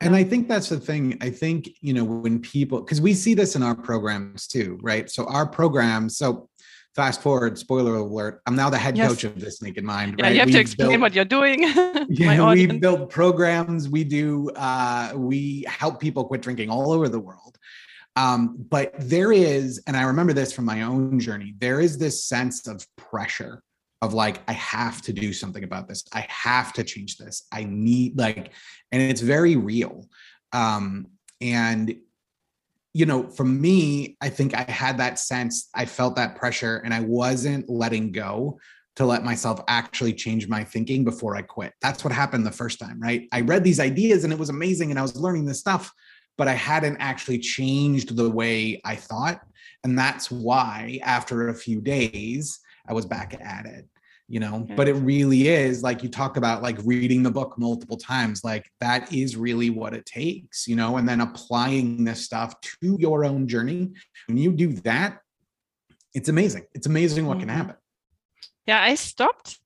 and 0.00 0.14
I 0.14 0.24
think 0.24 0.48
that's 0.48 0.68
the 0.68 0.78
thing. 0.78 1.16
I 1.20 1.30
think, 1.30 1.70
you 1.80 1.94
know, 1.94 2.04
when 2.04 2.40
people, 2.40 2.80
because 2.80 3.00
we 3.00 3.14
see 3.14 3.34
this 3.34 3.56
in 3.56 3.62
our 3.62 3.74
programs 3.74 4.46
too, 4.46 4.78
right? 4.82 5.10
So 5.10 5.24
our 5.26 5.46
programs, 5.46 6.18
so 6.18 6.48
fast 6.96 7.20
forward, 7.20 7.58
spoiler 7.58 7.94
alert, 7.94 8.40
I'm 8.46 8.56
now 8.56 8.70
the 8.70 8.78
head 8.78 8.96
yes. 8.96 9.10
coach 9.10 9.24
of 9.24 9.38
This 9.38 9.60
Naked 9.60 9.84
Mind. 9.84 10.16
Yeah, 10.18 10.24
right? 10.24 10.32
you 10.32 10.38
have 10.40 10.46
we 10.46 10.52
to 10.52 10.58
explain 10.58 10.88
built, 10.88 11.00
what 11.02 11.14
you're 11.14 11.26
doing. 11.26 11.62
yeah, 12.08 12.52
we 12.52 12.66
build 12.66 13.10
programs. 13.10 13.88
We 13.88 14.02
do, 14.02 14.50
uh, 14.56 15.12
we 15.14 15.66
help 15.68 16.00
people 16.00 16.24
quit 16.24 16.40
drinking 16.40 16.70
all 16.70 16.90
over 16.92 17.08
the 17.08 17.20
world. 17.20 17.58
Um, 18.16 18.56
but 18.70 18.94
there 18.98 19.30
is, 19.30 19.82
and 19.86 19.94
I 19.94 20.04
remember 20.04 20.32
this 20.32 20.54
from 20.54 20.64
my 20.64 20.82
own 20.82 21.20
journey, 21.20 21.54
there 21.58 21.80
is 21.80 21.98
this 21.98 22.24
sense 22.24 22.66
of 22.66 22.84
pressure 22.96 23.62
of 24.00 24.14
like, 24.14 24.40
I 24.48 24.54
have 24.54 25.02
to 25.02 25.12
do 25.12 25.34
something 25.34 25.64
about 25.64 25.88
this. 25.88 26.02
I 26.14 26.26
have 26.30 26.72
to 26.74 26.84
change 26.84 27.18
this. 27.18 27.46
I 27.52 27.64
need 27.64 28.18
like, 28.18 28.52
and 28.90 29.02
it's 29.02 29.20
very 29.20 29.56
real. 29.56 30.08
Um, 30.52 31.08
and 31.42 31.94
you 32.96 33.04
know, 33.04 33.28
for 33.28 33.44
me, 33.44 34.16
I 34.22 34.30
think 34.30 34.54
I 34.54 34.62
had 34.62 34.96
that 34.96 35.18
sense, 35.18 35.68
I 35.74 35.84
felt 35.84 36.16
that 36.16 36.34
pressure 36.34 36.78
and 36.82 36.94
I 36.94 37.00
wasn't 37.00 37.68
letting 37.68 38.10
go 38.10 38.58
to 38.94 39.04
let 39.04 39.22
myself 39.22 39.60
actually 39.68 40.14
change 40.14 40.48
my 40.48 40.64
thinking 40.64 41.04
before 41.04 41.36
I 41.36 41.42
quit. 41.42 41.74
That's 41.82 42.04
what 42.04 42.14
happened 42.14 42.46
the 42.46 42.50
first 42.50 42.78
time, 42.78 42.98
right? 42.98 43.28
I 43.32 43.42
read 43.42 43.64
these 43.64 43.80
ideas 43.80 44.24
and 44.24 44.32
it 44.32 44.38
was 44.38 44.48
amazing 44.48 44.88
and 44.88 44.98
I 44.98 45.02
was 45.02 45.14
learning 45.14 45.44
this 45.44 45.60
stuff, 45.60 45.92
but 46.38 46.48
I 46.48 46.54
hadn't 46.54 46.96
actually 46.96 47.38
changed 47.38 48.16
the 48.16 48.30
way 48.30 48.80
I 48.82 48.96
thought. 48.96 49.42
And 49.84 49.98
that's 49.98 50.30
why 50.30 50.98
after 51.02 51.50
a 51.50 51.54
few 51.54 51.82
days, 51.82 52.60
I 52.88 52.94
was 52.94 53.04
back 53.04 53.38
at 53.38 53.66
it 53.66 53.86
you 54.28 54.40
know 54.40 54.62
okay. 54.62 54.74
but 54.74 54.88
it 54.88 54.94
really 54.94 55.48
is 55.48 55.82
like 55.82 56.02
you 56.02 56.08
talk 56.08 56.36
about 56.36 56.62
like 56.62 56.76
reading 56.84 57.22
the 57.22 57.30
book 57.30 57.54
multiple 57.58 57.96
times 57.96 58.42
like 58.42 58.70
that 58.80 59.12
is 59.12 59.36
really 59.36 59.70
what 59.70 59.94
it 59.94 60.04
takes 60.04 60.66
you 60.66 60.74
know 60.74 60.96
and 60.96 61.08
then 61.08 61.20
applying 61.20 62.04
this 62.04 62.24
stuff 62.24 62.60
to 62.60 62.96
your 62.98 63.24
own 63.24 63.46
journey 63.46 63.92
when 64.26 64.36
you 64.36 64.52
do 64.52 64.72
that 64.72 65.20
it's 66.14 66.28
amazing 66.28 66.64
it's 66.74 66.86
amazing 66.86 67.26
what 67.26 67.38
mm-hmm. 67.38 67.48
can 67.48 67.56
happen 67.56 67.76
yeah 68.66 68.82
i 68.82 68.94
stopped 68.94 69.58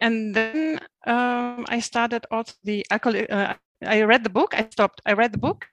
and 0.00 0.34
then 0.34 0.78
um, 1.06 1.64
i 1.68 1.80
started 1.80 2.26
also 2.30 2.52
the 2.64 2.84
alcohol 2.90 3.20
uh, 3.30 3.54
i 3.86 4.02
read 4.02 4.24
the 4.24 4.30
book 4.30 4.54
i 4.54 4.68
stopped 4.70 5.00
i 5.06 5.12
read 5.12 5.32
the 5.32 5.38
book 5.38 5.66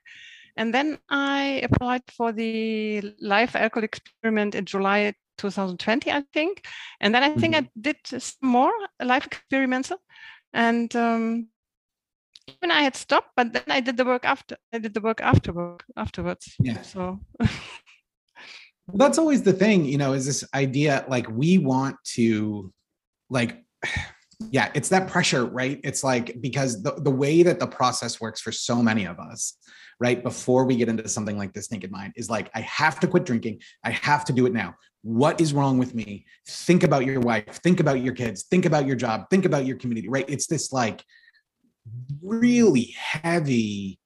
and 0.56 0.74
then 0.74 0.98
I 1.08 1.62
applied 1.62 2.02
for 2.10 2.32
the 2.32 3.14
live 3.20 3.56
alcohol 3.56 3.84
experiment 3.84 4.54
in 4.54 4.64
July 4.66 5.14
2020, 5.40 6.10
I 6.10 6.22
think. 6.32 6.66
And 7.00 7.14
then 7.14 7.22
I 7.22 7.34
think 7.34 7.54
mm-hmm. 7.54 7.66
I 7.66 7.80
did 7.80 7.96
some 8.04 8.50
more 8.50 8.72
life 9.02 9.26
experimental. 9.26 9.98
And 10.52 10.94
um, 10.94 11.48
even 12.48 12.70
I 12.70 12.82
had 12.82 12.96
stopped, 12.96 13.30
but 13.36 13.52
then 13.52 13.62
I 13.68 13.80
did 13.80 13.96
the 13.96 14.04
work 14.04 14.24
after. 14.24 14.56
I 14.72 14.78
did 14.78 14.94
the 14.94 15.00
work 15.00 15.20
afterward, 15.20 15.82
afterwards. 15.96 16.54
Yeah. 16.60 16.82
So. 16.82 17.20
that's 18.94 19.18
always 19.18 19.42
the 19.42 19.52
thing, 19.52 19.84
you 19.84 19.98
know, 19.98 20.12
is 20.12 20.26
this 20.26 20.44
idea 20.54 21.04
like 21.08 21.28
we 21.30 21.58
want 21.58 21.96
to, 22.16 22.72
like, 23.28 23.64
yeah, 24.50 24.70
it's 24.74 24.88
that 24.88 25.08
pressure, 25.08 25.44
right? 25.44 25.80
It's 25.84 26.02
like 26.02 26.40
because 26.40 26.82
the, 26.82 26.92
the 26.92 27.10
way 27.10 27.42
that 27.42 27.60
the 27.60 27.66
process 27.66 28.20
works 28.20 28.40
for 28.40 28.52
so 28.52 28.82
many 28.82 29.06
of 29.06 29.18
us 29.18 29.56
right 30.00 30.22
before 30.22 30.64
we 30.64 30.76
get 30.76 30.88
into 30.88 31.06
something 31.08 31.36
like 31.36 31.52
this 31.52 31.70
naked 31.70 31.90
mind 31.90 32.14
is 32.16 32.30
like 32.30 32.50
i 32.54 32.60
have 32.60 32.98
to 32.98 33.06
quit 33.06 33.24
drinking. 33.26 33.60
I 33.84 33.90
have 33.90 34.24
to 34.24 34.32
do 34.32 34.46
it 34.46 34.54
now. 34.54 34.74
What 35.02 35.40
is 35.40 35.52
wrong 35.52 35.78
with 35.78 35.94
me? 35.94 36.24
Think 36.48 36.82
about 36.82 37.04
your 37.04 37.20
wife. 37.20 37.60
Think 37.62 37.80
about 37.80 38.00
your 38.00 38.14
kids. 38.14 38.44
Think 38.44 38.64
about 38.64 38.86
your 38.86 38.96
job. 38.96 39.26
Think 39.30 39.44
about 39.44 39.66
your 39.66 39.76
community 39.76 40.08
right? 40.08 40.24
It's 40.28 40.46
this 40.46 40.72
like 40.72 41.04
really 42.22 42.94
heavy 42.96 43.98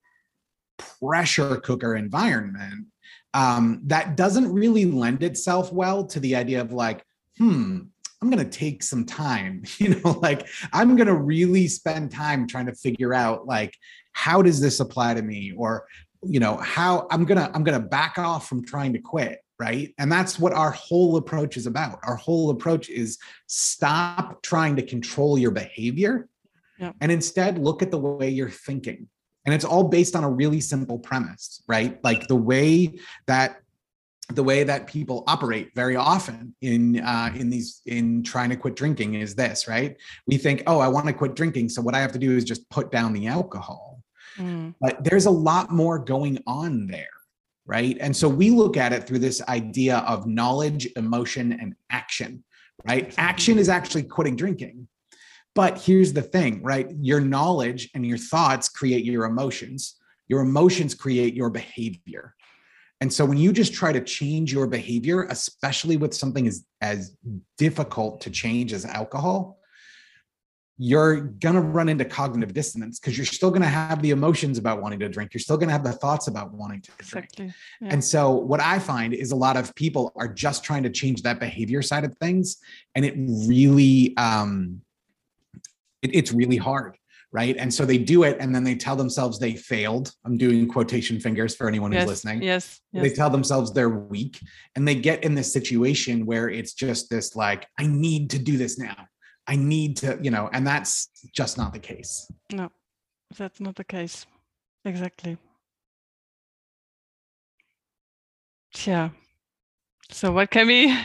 pressure 0.78 1.56
cooker 1.56 1.94
environment 1.94 2.86
um, 3.32 3.80
that 3.86 4.16
doesn't 4.16 4.52
really 4.52 4.84
lend 4.84 5.22
itself 5.22 5.72
well 5.72 6.04
to 6.06 6.20
the 6.20 6.36
idea 6.36 6.60
of 6.60 6.72
like 6.72 7.04
hmm 7.38 7.80
i'm 8.24 8.30
going 8.30 8.42
to 8.42 8.58
take 8.58 8.82
some 8.82 9.04
time 9.04 9.62
you 9.78 9.90
know 9.90 10.18
like 10.22 10.48
i'm 10.72 10.96
going 10.96 11.06
to 11.06 11.14
really 11.14 11.68
spend 11.68 12.10
time 12.10 12.46
trying 12.46 12.66
to 12.66 12.74
figure 12.74 13.12
out 13.12 13.46
like 13.46 13.76
how 14.14 14.40
does 14.40 14.60
this 14.60 14.80
apply 14.80 15.12
to 15.12 15.22
me? 15.22 15.52
Or 15.56 15.86
you 16.26 16.40
know 16.40 16.56
how 16.56 17.06
i'm 17.10 17.26
gonna 17.26 17.50
i'm 17.52 17.62
gonna 17.64 17.78
back 17.78 18.16
off 18.16 18.48
from 18.48 18.64
trying 18.64 18.94
to 18.94 18.98
quit 18.98 19.40
right? 19.60 19.94
And 19.98 20.10
that's 20.10 20.36
what 20.36 20.52
our 20.52 20.72
whole 20.72 21.16
approach 21.16 21.56
is 21.56 21.66
about. 21.66 22.00
Our 22.02 22.16
whole 22.16 22.50
approach 22.50 22.90
is 22.90 23.18
stop 23.46 24.42
trying 24.42 24.74
to 24.74 24.82
control 24.82 25.38
your 25.38 25.52
behavior 25.52 26.28
yeah. 26.76 26.90
and 27.00 27.12
instead 27.12 27.58
look 27.58 27.80
at 27.80 27.92
the 27.92 27.98
way 27.98 28.28
you're 28.30 28.50
thinking. 28.50 29.06
And 29.46 29.54
it's 29.54 29.64
all 29.64 29.84
based 29.84 30.16
on 30.16 30.24
a 30.24 30.30
really 30.30 30.60
simple 30.60 30.98
premise 30.98 31.62
right? 31.68 32.02
Like 32.02 32.26
the 32.26 32.34
way 32.34 32.98
that 33.26 33.58
the 34.30 34.42
way 34.42 34.64
that 34.64 34.86
people 34.86 35.22
operate 35.26 35.70
very 35.74 35.96
often 35.96 36.54
in 36.62 37.00
uh, 37.00 37.30
in 37.36 37.50
these 37.50 37.82
in 37.84 38.22
trying 38.22 38.48
to 38.48 38.56
quit 38.56 38.74
drinking 38.74 39.14
is 39.14 39.34
this 39.34 39.68
right 39.68 39.98
we 40.26 40.38
think 40.38 40.62
oh 40.66 40.80
i 40.80 40.88
want 40.88 41.06
to 41.06 41.12
quit 41.12 41.34
drinking 41.34 41.68
so 41.68 41.82
what 41.82 41.94
i 41.94 42.00
have 42.00 42.12
to 42.12 42.18
do 42.18 42.34
is 42.34 42.42
just 42.42 42.68
put 42.70 42.90
down 42.90 43.12
the 43.12 43.26
alcohol 43.26 43.94
Mm. 44.38 44.74
But 44.80 45.04
there's 45.04 45.26
a 45.26 45.30
lot 45.30 45.70
more 45.70 45.98
going 45.98 46.42
on 46.46 46.86
there, 46.86 47.06
right? 47.66 47.96
And 48.00 48.16
so 48.16 48.28
we 48.28 48.50
look 48.50 48.76
at 48.76 48.92
it 48.92 49.06
through 49.06 49.20
this 49.20 49.42
idea 49.48 49.98
of 49.98 50.26
knowledge, 50.26 50.88
emotion, 50.96 51.52
and 51.52 51.74
action, 51.90 52.44
right? 52.86 53.14
Action 53.16 53.58
is 53.58 53.68
actually 53.68 54.04
quitting 54.04 54.36
drinking. 54.36 54.88
But 55.54 55.80
here's 55.80 56.12
the 56.12 56.22
thing, 56.22 56.62
right? 56.62 56.88
Your 57.00 57.20
knowledge 57.20 57.90
and 57.94 58.04
your 58.04 58.18
thoughts 58.18 58.68
create 58.68 59.04
your 59.04 59.24
emotions. 59.24 59.96
Your 60.26 60.40
emotions 60.40 60.94
create 60.94 61.34
your 61.34 61.50
behavior. 61.50 62.34
And 63.00 63.12
so 63.12 63.24
when 63.24 63.38
you 63.38 63.52
just 63.52 63.74
try 63.74 63.92
to 63.92 64.00
change 64.00 64.52
your 64.52 64.66
behavior, 64.66 65.24
especially 65.24 65.96
with 65.96 66.14
something 66.14 66.46
as, 66.46 66.64
as 66.80 67.16
difficult 67.58 68.20
to 68.22 68.30
change 68.30 68.72
as 68.72 68.84
alcohol, 68.84 69.58
you're 70.76 71.20
going 71.20 71.54
to 71.54 71.60
run 71.60 71.88
into 71.88 72.04
cognitive 72.04 72.52
dissonance 72.52 72.98
because 72.98 73.16
you're 73.16 73.26
still 73.26 73.50
going 73.50 73.62
to 73.62 73.68
have 73.68 74.02
the 74.02 74.10
emotions 74.10 74.58
about 74.58 74.82
wanting 74.82 74.98
to 74.98 75.08
drink. 75.08 75.32
You're 75.32 75.40
still 75.40 75.56
going 75.56 75.68
to 75.68 75.72
have 75.72 75.84
the 75.84 75.92
thoughts 75.92 76.26
about 76.26 76.52
wanting 76.52 76.80
to 76.80 76.90
drink. 76.98 77.26
Exactly. 77.26 77.54
Yeah. 77.80 77.88
And 77.92 78.02
so, 78.02 78.32
what 78.32 78.60
I 78.60 78.80
find 78.80 79.14
is 79.14 79.30
a 79.30 79.36
lot 79.36 79.56
of 79.56 79.72
people 79.76 80.12
are 80.16 80.26
just 80.26 80.64
trying 80.64 80.82
to 80.82 80.90
change 80.90 81.22
that 81.22 81.38
behavior 81.38 81.80
side 81.80 82.04
of 82.04 82.16
things. 82.18 82.56
And 82.96 83.04
it 83.04 83.14
really, 83.16 84.16
um, 84.16 84.80
it, 86.02 86.10
it's 86.12 86.32
really 86.32 86.56
hard. 86.56 86.96
Right. 87.34 87.56
And 87.58 87.74
so 87.74 87.84
they 87.84 87.98
do 87.98 88.22
it 88.22 88.36
and 88.38 88.54
then 88.54 88.62
they 88.62 88.76
tell 88.76 88.94
themselves 88.94 89.40
they 89.40 89.56
failed. 89.56 90.12
I'm 90.24 90.38
doing 90.38 90.68
quotation 90.68 91.18
fingers 91.18 91.56
for 91.56 91.66
anyone 91.66 91.90
yes, 91.90 92.02
who's 92.02 92.10
listening. 92.10 92.42
Yes, 92.42 92.80
yes. 92.92 93.02
They 93.02 93.10
tell 93.10 93.28
themselves 93.28 93.72
they're 93.72 93.88
weak 93.88 94.38
and 94.76 94.86
they 94.86 94.94
get 94.94 95.24
in 95.24 95.34
this 95.34 95.52
situation 95.52 96.26
where 96.26 96.48
it's 96.48 96.74
just 96.74 97.10
this 97.10 97.34
like, 97.34 97.66
I 97.76 97.88
need 97.88 98.30
to 98.30 98.38
do 98.38 98.56
this 98.56 98.78
now 98.78 99.08
I 99.46 99.56
need 99.56 99.96
to, 99.98 100.18
you 100.22 100.30
know, 100.30 100.48
and 100.52 100.66
that's 100.66 101.10
just 101.34 101.58
not 101.58 101.72
the 101.72 101.78
case. 101.78 102.30
No, 102.52 102.70
that's 103.36 103.60
not 103.60 103.76
the 103.76 103.84
case. 103.84 104.26
Exactly. 104.84 105.36
Yeah. 108.84 109.10
So 110.10 110.32
what 110.32 110.50
can 110.50 110.66
we? 110.66 110.96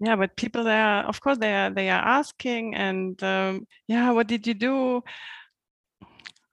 Yeah, 0.00 0.16
but 0.16 0.36
people 0.36 0.64
they 0.64 0.78
are, 0.78 1.04
of 1.04 1.20
course, 1.20 1.38
they 1.38 1.52
are 1.54 1.70
they 1.70 1.88
are 1.88 2.02
asking, 2.02 2.74
and 2.74 3.22
um, 3.22 3.66
yeah, 3.88 4.10
what 4.10 4.26
did 4.26 4.46
you 4.46 4.54
do? 4.54 5.02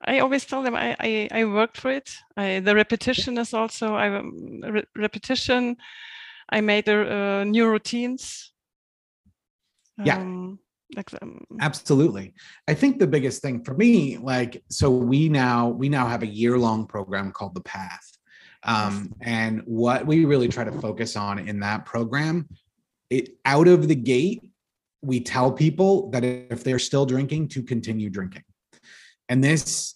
I 0.05 0.19
always 0.19 0.45
tell 0.45 0.63
them 0.63 0.75
I 0.75 0.95
I, 0.99 1.27
I 1.31 1.45
worked 1.45 1.77
for 1.77 1.91
it. 1.91 2.15
I, 2.37 2.59
the 2.59 2.75
repetition 2.75 3.37
is 3.37 3.53
also 3.53 3.95
I 3.95 4.07
um, 4.15 4.61
re- 4.63 4.87
repetition. 4.95 5.75
I 6.49 6.61
made 6.61 6.87
uh, 6.87 7.43
new 7.43 7.67
routines. 7.67 8.53
Yeah. 9.97 10.17
Um, 10.17 10.59
absolutely 11.59 12.33
i 12.67 12.73
think 12.73 12.99
the 12.99 13.07
biggest 13.07 13.41
thing 13.41 13.63
for 13.63 13.73
me 13.73 14.17
like 14.17 14.63
so 14.69 14.91
we 14.91 15.27
now 15.27 15.69
we 15.69 15.89
now 15.89 16.05
have 16.05 16.21
a 16.21 16.27
year 16.27 16.55
long 16.55 16.85
program 16.85 17.31
called 17.31 17.55
the 17.55 17.61
path 17.61 18.11
um, 18.65 19.11
and 19.21 19.61
what 19.65 20.05
we 20.05 20.23
really 20.23 20.47
try 20.47 20.63
to 20.63 20.71
focus 20.79 21.15
on 21.15 21.39
in 21.39 21.59
that 21.59 21.83
program 21.83 22.47
it 23.17 23.29
out 23.45 23.67
of 23.67 23.87
the 23.87 23.95
gate 23.95 24.41
we 25.01 25.19
tell 25.19 25.51
people 25.51 26.09
that 26.11 26.23
if 26.23 26.63
they're 26.63 26.79
still 26.79 27.05
drinking 27.05 27.47
to 27.47 27.61
continue 27.63 28.09
drinking 28.09 28.43
and 29.29 29.43
this 29.43 29.95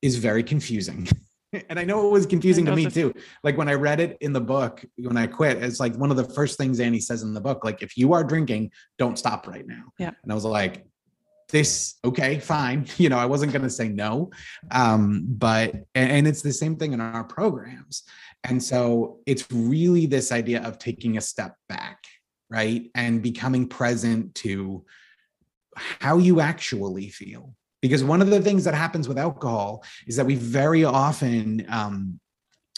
is 0.00 0.16
very 0.16 0.42
confusing 0.42 1.06
and 1.68 1.78
I 1.78 1.84
know 1.84 2.06
it 2.06 2.10
was 2.10 2.26
confusing 2.26 2.64
to 2.66 2.74
me 2.74 2.86
too. 2.86 3.12
Like 3.44 3.58
when 3.58 3.68
I 3.68 3.74
read 3.74 4.00
it 4.00 4.16
in 4.20 4.32
the 4.32 4.40
book, 4.40 4.84
when 4.96 5.16
I 5.16 5.26
quit, 5.26 5.62
it's 5.62 5.80
like 5.80 5.94
one 5.96 6.10
of 6.10 6.16
the 6.16 6.24
first 6.24 6.56
things 6.56 6.80
Annie 6.80 7.00
says 7.00 7.22
in 7.22 7.34
the 7.34 7.40
book, 7.40 7.64
like, 7.64 7.82
if 7.82 7.96
you 7.96 8.14
are 8.14 8.24
drinking, 8.24 8.70
don't 8.98 9.18
stop 9.18 9.46
right 9.46 9.66
now. 9.66 9.84
Yeah. 9.98 10.12
And 10.22 10.32
I 10.32 10.34
was 10.34 10.44
like, 10.44 10.86
this, 11.50 11.96
okay, 12.04 12.38
fine. 12.38 12.86
You 12.96 13.10
know, 13.10 13.18
I 13.18 13.26
wasn't 13.26 13.52
going 13.52 13.62
to 13.62 13.70
say 13.70 13.88
no. 13.88 14.30
Um, 14.70 15.24
but, 15.28 15.74
and, 15.94 16.10
and 16.10 16.26
it's 16.26 16.42
the 16.42 16.52
same 16.52 16.76
thing 16.76 16.94
in 16.94 17.00
our 17.00 17.24
programs. 17.24 18.04
And 18.44 18.62
so 18.62 19.18
it's 19.26 19.50
really 19.52 20.06
this 20.06 20.32
idea 20.32 20.62
of 20.62 20.78
taking 20.78 21.18
a 21.18 21.20
step 21.20 21.54
back, 21.68 21.98
right? 22.52 22.90
And 22.94 23.22
becoming 23.22 23.66
present 23.66 24.34
to 24.36 24.84
how 25.76 26.18
you 26.18 26.40
actually 26.40 27.08
feel. 27.08 27.54
Because 27.80 28.04
one 28.04 28.22
of 28.22 28.28
the 28.30 28.40
things 28.40 28.64
that 28.64 28.74
happens 28.74 29.08
with 29.08 29.18
alcohol 29.18 29.82
is 30.06 30.16
that 30.16 30.26
we 30.26 30.36
very 30.36 30.84
often 30.84 31.66
um, 31.68 32.20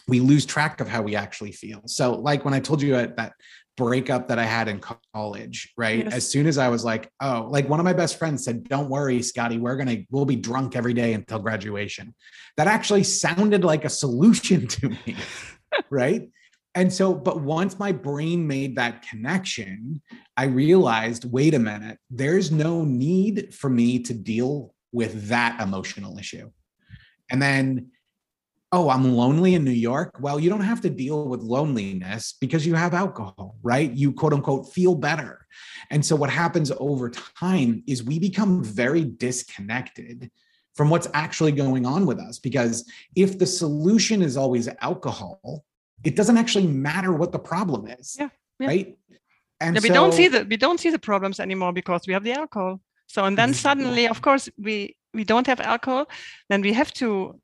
we 0.07 0.21
lose 0.21 0.47
track 0.47 0.81
of 0.81 0.89
how 0.89 1.03
we 1.03 1.17
actually 1.17 1.53
feel. 1.53 1.83
So 1.87 2.15
like 2.15 2.45
when 2.45 2.55
i 2.55 2.61
told 2.61 2.81
you 2.81 2.93
that 2.93 3.33
breakup 3.77 4.29
that 4.29 4.39
i 4.39 4.45
had 4.45 4.69
in 4.69 4.81
college 5.13 5.73
right? 5.77 6.05
Yes. 6.05 6.15
as 6.15 6.31
soon 6.31 6.47
as 6.47 6.59
i 6.59 6.69
was 6.69 6.85
like 6.85 7.11
oh 7.21 7.49
like 7.51 7.69
one 7.69 7.81
of 7.81 7.85
my 7.85 7.93
best 7.93 8.21
friends 8.21 8.45
said 8.45 8.69
don't 8.69 8.89
worry 8.89 9.21
scotty 9.21 9.59
we're 9.59 9.75
gonna 9.75 9.97
we'll 10.11 10.25
be 10.25 10.37
drunk 10.37 10.77
every 10.77 10.95
day 10.95 11.13
until 11.13 11.41
graduation. 11.41 12.15
That 12.57 12.69
actually 12.69 13.03
sounded 13.03 13.65
like 13.65 13.85
a 13.85 13.91
solution 13.91 14.69
to 14.77 14.91
me 14.91 15.17
right 15.91 16.29
and 16.75 16.93
so 16.93 17.15
but 17.15 17.41
once 17.41 17.79
my 17.79 17.93
brain 17.93 18.47
made 18.47 18.77
that 18.77 19.03
connection 19.03 20.01
i 20.37 20.45
realized 20.45 21.31
wait 21.31 21.55
a 21.55 21.59
minute 21.59 21.99
there's 22.11 22.51
no 22.51 22.85
need 22.85 23.55
for 23.55 23.71
me 23.71 23.99
to 23.99 24.15
deal 24.15 24.75
with 24.95 25.27
that 25.29 25.61
emotional 25.61 26.17
issue. 26.19 26.51
And 27.31 27.43
then, 27.43 27.91
oh, 28.71 28.89
I'm 28.89 29.17
lonely 29.17 29.55
in 29.55 29.65
New 29.65 29.73
York. 29.73 30.17
Well, 30.21 30.39
you 30.39 30.49
don't 30.49 30.61
have 30.61 30.81
to 30.83 30.91
deal 30.91 31.27
with 31.29 31.41
loneliness 31.41 32.37
because 32.41 32.65
you 32.65 32.75
have 32.77 32.95
alcohol, 32.95 33.57
right? 33.63 33.91
You 33.91 34.13
quote 34.13 34.33
unquote 34.33 34.73
feel 34.73 34.95
better. 34.95 35.47
And 35.91 36.07
so, 36.07 36.15
what 36.15 36.31
happens 36.31 36.71
over 36.79 37.11
time 37.11 37.83
is 37.87 38.05
we 38.05 38.19
become 38.21 38.63
very 38.63 39.05
disconnected 39.05 40.31
from 40.77 40.91
what's 40.91 41.09
actually 41.13 41.53
going 41.53 41.87
on 41.87 42.07
with 42.07 42.21
us. 42.21 42.39
Because 42.39 42.89
if 43.17 43.39
the 43.39 43.47
solution 43.47 44.23
is 44.23 44.37
always 44.37 44.69
alcohol, 44.81 45.65
it 46.05 46.17
doesn't 46.17 46.37
actually 46.37 46.67
matter 46.67 47.13
what 47.13 47.33
the 47.33 47.39
problem 47.39 47.87
is. 47.89 48.17
Yeah. 48.19 48.29
yeah. 48.61 48.67
Right. 48.67 48.99
And 49.61 49.77
yeah, 49.77 49.83
we 49.83 49.89
so, 49.89 49.95
don't 49.95 50.13
see 50.13 50.29
the 50.29 50.45
we 50.45 50.57
don't 50.57 50.79
see 50.79 50.91
the 50.91 50.99
problems 50.99 51.41
anymore 51.41 51.73
because 51.73 52.03
we 52.07 52.13
have 52.13 52.25
the 52.25 52.33
alcohol. 52.33 52.81
So 53.07 53.25
and 53.25 53.37
then 53.37 53.55
suddenly, 53.55 54.07
of 54.07 54.21
course, 54.21 54.49
we 54.59 54.97
we 55.13 55.25
don't 55.25 55.47
have 55.47 55.61
alcohol, 55.61 56.09
then 56.51 56.61
we 56.61 56.73
have 56.73 56.93
to 56.95 57.41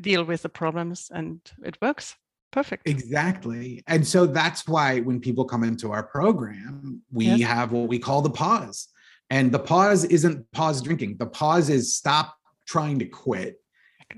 deal 0.00 0.24
with 0.24 0.42
the 0.42 0.48
problems, 0.48 1.10
and 1.14 1.40
it 1.64 1.78
works 1.80 2.16
perfect. 2.50 2.88
Exactly, 2.88 3.82
and 3.86 4.06
so 4.06 4.26
that's 4.26 4.66
why 4.66 5.00
when 5.00 5.20
people 5.20 5.44
come 5.44 5.62
into 5.62 5.92
our 5.92 6.02
program, 6.02 7.02
we 7.12 7.26
yes. 7.26 7.48
have 7.48 7.72
what 7.72 7.88
we 7.88 7.98
call 7.98 8.20
the 8.20 8.30
pause, 8.30 8.88
and 9.30 9.52
the 9.52 9.58
pause 9.58 10.04
isn't 10.04 10.50
pause 10.52 10.82
drinking. 10.82 11.16
The 11.18 11.26
pause 11.26 11.70
is 11.70 11.94
stop 11.94 12.36
trying 12.66 12.98
to 12.98 13.06
quit, 13.06 13.60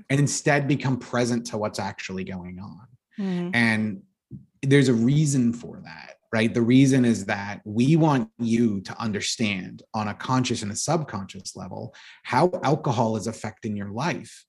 and 0.09 0.19
instead 0.19 0.67
become 0.67 0.97
present 0.97 1.45
to 1.47 1.57
what's 1.57 1.79
actually 1.79 2.23
going 2.23 2.59
on. 2.59 2.87
Mm. 3.19 3.51
And 3.53 4.01
there's 4.61 4.89
a 4.89 4.93
reason 4.93 5.53
for 5.53 5.81
that 5.83 6.17
right? 6.33 6.53
The 6.53 6.61
reason 6.61 7.05
is 7.05 7.25
that 7.25 7.61
we 7.63 7.95
want 7.95 8.29
you 8.37 8.81
to 8.81 9.01
understand 9.01 9.83
on 9.93 10.09
a 10.09 10.13
conscious 10.13 10.61
and 10.61 10.71
a 10.71 10.75
subconscious 10.75 11.55
level 11.55 11.95
how 12.23 12.51
alcohol 12.63 13.15
is 13.15 13.27
affecting 13.27 13.77
your 13.77 13.91
life. 13.91 14.45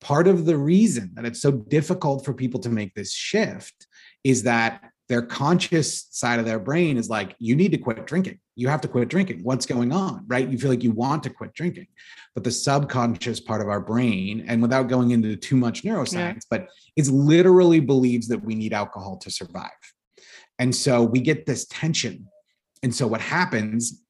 Part 0.00 0.28
of 0.28 0.44
the 0.44 0.56
reason 0.56 1.12
that 1.14 1.24
it's 1.24 1.40
so 1.40 1.50
difficult 1.50 2.24
for 2.24 2.34
people 2.34 2.60
to 2.60 2.68
make 2.68 2.94
this 2.94 3.12
shift 3.12 3.86
is 4.22 4.42
that 4.42 4.82
their 5.08 5.22
conscious 5.22 6.08
side 6.10 6.38
of 6.38 6.44
their 6.44 6.58
brain 6.58 6.96
is 6.98 7.08
like, 7.08 7.34
you 7.38 7.56
need 7.56 7.72
to 7.72 7.78
quit 7.78 8.06
drinking. 8.06 8.38
You 8.56 8.68
have 8.68 8.80
to 8.82 8.88
quit 8.88 9.08
drinking. 9.08 9.40
What's 9.42 9.66
going 9.66 9.92
on? 9.92 10.24
Right? 10.26 10.48
You 10.48 10.58
feel 10.58 10.70
like 10.70 10.84
you 10.84 10.92
want 10.92 11.22
to 11.24 11.30
quit 11.30 11.54
drinking. 11.54 11.88
But 12.34 12.44
the 12.44 12.50
subconscious 12.50 13.40
part 13.40 13.60
of 13.60 13.68
our 13.68 13.80
brain, 13.80 14.44
and 14.48 14.60
without 14.62 14.88
going 14.88 15.10
into 15.10 15.36
too 15.36 15.56
much 15.56 15.82
neuroscience, 15.82 16.14
yeah. 16.14 16.50
but 16.50 16.68
it 16.96 17.06
literally 17.08 17.80
believes 17.80 18.28
that 18.28 18.44
we 18.44 18.54
need 18.54 18.72
alcohol 18.72 19.16
to 19.18 19.30
survive. 19.30 19.70
And 20.58 20.74
so 20.74 21.02
we 21.02 21.20
get 21.20 21.46
this 21.46 21.66
tension. 21.66 22.28
And 22.82 22.94
so 22.94 23.06
what 23.06 23.20
happens 23.20 24.02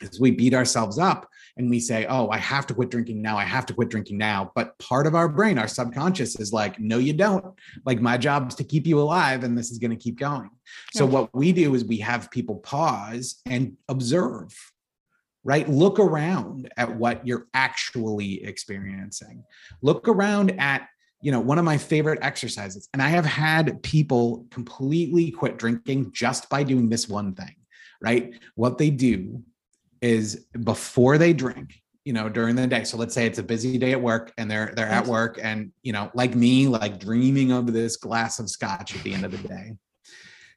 is 0.00 0.20
we 0.20 0.30
beat 0.30 0.54
ourselves 0.54 0.98
up 0.98 1.28
and 1.60 1.70
we 1.70 1.78
say, 1.78 2.06
Oh, 2.08 2.30
I 2.30 2.38
have 2.38 2.66
to 2.68 2.74
quit 2.74 2.90
drinking 2.90 3.20
now. 3.20 3.36
I 3.36 3.44
have 3.44 3.66
to 3.66 3.74
quit 3.74 3.90
drinking 3.90 4.16
now. 4.16 4.50
But 4.54 4.78
part 4.78 5.06
of 5.06 5.14
our 5.14 5.28
brain, 5.28 5.58
our 5.58 5.68
subconscious 5.68 6.40
is 6.40 6.52
like, 6.52 6.80
No, 6.80 6.98
you 6.98 7.12
don't. 7.12 7.44
Like, 7.84 8.00
my 8.00 8.16
job 8.16 8.48
is 8.48 8.54
to 8.56 8.64
keep 8.64 8.86
you 8.86 8.98
alive 8.98 9.44
and 9.44 9.56
this 9.56 9.70
is 9.70 9.78
going 9.78 9.90
to 9.90 9.96
keep 9.96 10.18
going. 10.18 10.50
So, 10.94 11.04
what 11.04 11.34
we 11.34 11.52
do 11.52 11.74
is 11.74 11.84
we 11.84 11.98
have 11.98 12.30
people 12.30 12.56
pause 12.56 13.40
and 13.46 13.76
observe, 13.88 14.54
right? 15.44 15.68
Look 15.68 15.98
around 15.98 16.70
at 16.76 16.96
what 16.96 17.26
you're 17.26 17.46
actually 17.52 18.42
experiencing. 18.42 19.44
Look 19.82 20.08
around 20.08 20.58
at 20.58 20.88
you 21.22 21.30
know, 21.30 21.40
one 21.40 21.58
of 21.58 21.66
my 21.66 21.76
favorite 21.76 22.18
exercises. 22.22 22.88
And 22.94 23.02
I 23.02 23.10
have 23.10 23.26
had 23.26 23.82
people 23.82 24.46
completely 24.50 25.30
quit 25.30 25.58
drinking 25.58 26.12
just 26.14 26.48
by 26.48 26.62
doing 26.62 26.88
this 26.88 27.10
one 27.10 27.34
thing, 27.34 27.56
right? 28.00 28.32
What 28.54 28.78
they 28.78 28.88
do 28.88 29.42
is 30.00 30.46
before 30.64 31.18
they 31.18 31.32
drink, 31.32 31.74
you 32.04 32.12
know, 32.12 32.28
during 32.28 32.56
the 32.56 32.66
day. 32.66 32.84
So 32.84 32.96
let's 32.96 33.14
say 33.14 33.26
it's 33.26 33.38
a 33.38 33.42
busy 33.42 33.78
day 33.78 33.92
at 33.92 34.00
work 34.00 34.32
and 34.38 34.50
they're 34.50 34.72
they're 34.74 34.86
at 34.86 35.06
work 35.06 35.38
and 35.42 35.72
you 35.82 35.92
know, 35.92 36.10
like 36.14 36.34
me, 36.34 36.68
like 36.68 36.98
dreaming 36.98 37.52
of 37.52 37.72
this 37.72 37.96
glass 37.96 38.38
of 38.38 38.48
scotch 38.48 38.96
at 38.96 39.02
the 39.02 39.14
end 39.14 39.24
of 39.24 39.32
the 39.32 39.48
day. 39.48 39.72